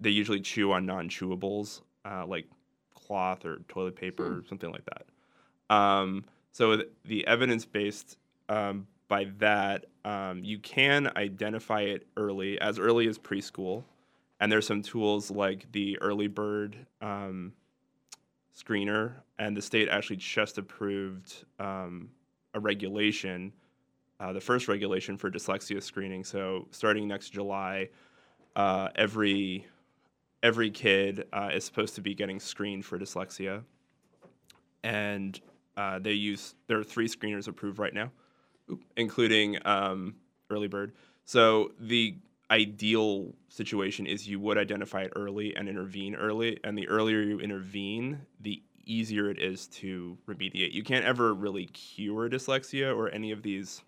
[0.00, 2.46] they usually chew on non-chewables uh, like
[2.94, 5.74] cloth or toilet paper or something like that.
[5.74, 8.18] Um, so the evidence-based
[8.48, 13.82] um, by that um, you can identify it early, as early as preschool,
[14.38, 17.52] and there's some tools like the Early Bird um,
[18.56, 22.08] screener, and the state actually just approved um,
[22.54, 23.52] a regulation,
[24.20, 26.22] uh, the first regulation for dyslexia screening.
[26.22, 27.88] So starting next July,
[28.54, 29.66] uh, every
[30.42, 33.64] every kid uh, is supposed to be getting screened for dyslexia,
[34.84, 35.40] and
[35.76, 38.12] uh, they use there are three screeners approved right now,
[38.96, 40.16] including um,
[40.50, 40.92] Early Bird.
[41.24, 42.16] So the
[42.50, 47.38] ideal situation is you would identify it early and intervene early, and the earlier you
[47.38, 50.72] intervene, the easier it is to remediate.
[50.72, 53.82] You can't ever really cure dyslexia or any of these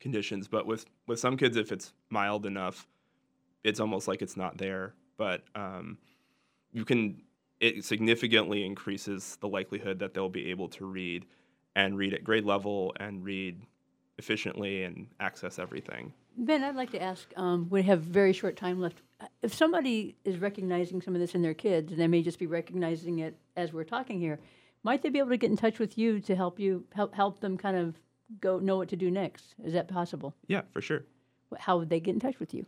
[0.00, 2.86] conditions, but with with some kids, if it's mild enough,
[3.62, 4.94] it's almost like it's not there.
[5.16, 5.98] But um,
[6.72, 7.22] you can
[7.60, 11.26] it significantly increases the likelihood that they'll be able to read
[11.76, 13.60] and read at grade level and read
[14.18, 16.12] efficiently and access everything.
[16.36, 17.32] Ben, I'd like to ask.
[17.36, 19.02] Um, we have very short time left.
[19.42, 22.46] If somebody is recognizing some of this in their kids, and they may just be
[22.46, 24.40] recognizing it as we're talking here,
[24.82, 27.40] might they be able to get in touch with you to help you help help
[27.40, 27.94] them kind of
[28.40, 29.54] go know what to do next?
[29.64, 30.34] Is that possible?
[30.48, 31.04] Yeah, for sure.
[31.58, 32.66] How would they get in touch with you?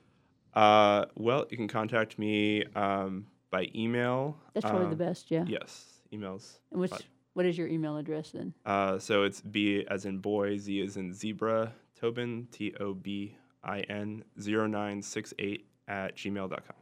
[0.55, 4.39] Uh, well, you can contact me um, by email.
[4.55, 5.45] That's probably the Um, best, yeah.
[5.47, 6.59] Yes, emails.
[6.71, 7.05] And.
[7.37, 8.55] What is your email address then?
[8.65, 13.37] Uh, so it's B as in boy, Z as in zebra, Tobin, T O B
[13.63, 16.77] I N 0968 at gmail.com.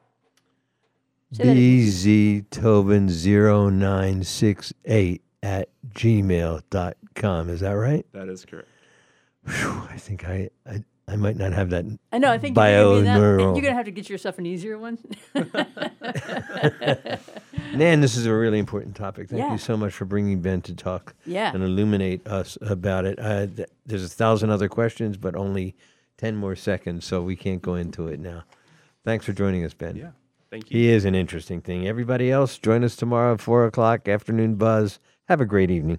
[1.34, 7.50] BZ Tobin 0968 at gmail.com.
[7.50, 8.06] Is that right?
[8.12, 8.68] That is correct.
[9.48, 12.30] Whew, I think I, I I might not have that I know.
[12.30, 13.54] I think bio give me that- neural.
[13.56, 14.98] you're gonna have to get yourself an easier one.
[17.78, 19.28] Nan, this is a really important topic.
[19.28, 19.52] Thank Yeah.
[19.52, 21.52] you so much for bringing Ben to talk Yeah.
[21.54, 23.18] and illuminate us about it.
[23.18, 25.74] Uh, th- there's a thousand other questions, but only
[26.18, 28.44] 10 more seconds, so we can't go into it now.
[29.04, 29.96] Thanks for joining us, Ben.
[29.96, 30.10] Yeah,
[30.50, 30.78] thank you.
[30.80, 31.86] He is an interesting thing.
[31.86, 34.98] Everybody else, join us tomorrow at 4 o'clock, afternoon buzz.
[35.28, 35.98] Have a great evening.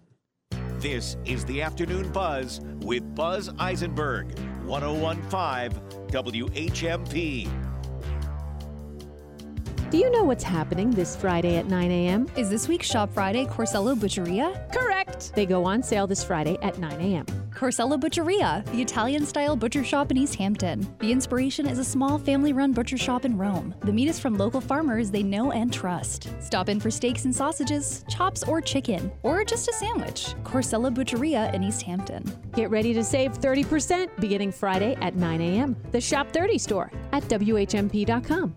[0.79, 5.71] This is the Afternoon Buzz with Buzz Eisenberg, 1015
[6.11, 7.47] WHMP.
[9.91, 12.27] Do you know what's happening this Friday at 9 a.m.?
[12.35, 14.67] Is this week's Shop Friday Corsello Butcheria?
[14.73, 15.31] Correct.
[15.35, 17.25] They go on sale this Friday at 9 a.m.
[17.51, 20.85] Corsello Butcheria, the Italian style butcher shop in East Hampton.
[20.99, 23.75] The inspiration is a small family run butcher shop in Rome.
[23.81, 26.29] The meat is from local farmers they know and trust.
[26.41, 30.33] Stop in for steaks and sausages, chops or chicken, or just a sandwich.
[30.43, 32.23] Corsello Butcheria in East Hampton.
[32.53, 35.77] Get ready to save 30% beginning Friday at 9 a.m.
[35.91, 38.55] The Shop 30 store at WHMP.com.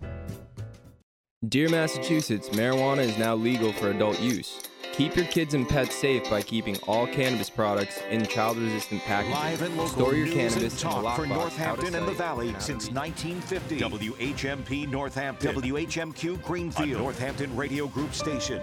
[1.47, 4.59] Dear Massachusetts, marijuana is now legal for adult use.
[4.91, 9.35] Keep your kids and pets safe by keeping all cannabis products in child-resistant packaging.
[9.35, 11.37] Live and local Store your news cannabis and in a talk for lockbox out of
[11.37, 13.79] Northampton and the Valley out since 1950.
[13.79, 15.55] WHMP Northampton.
[15.55, 16.89] WHMQ Greenfield.
[16.89, 18.61] A Northampton Radio Group station.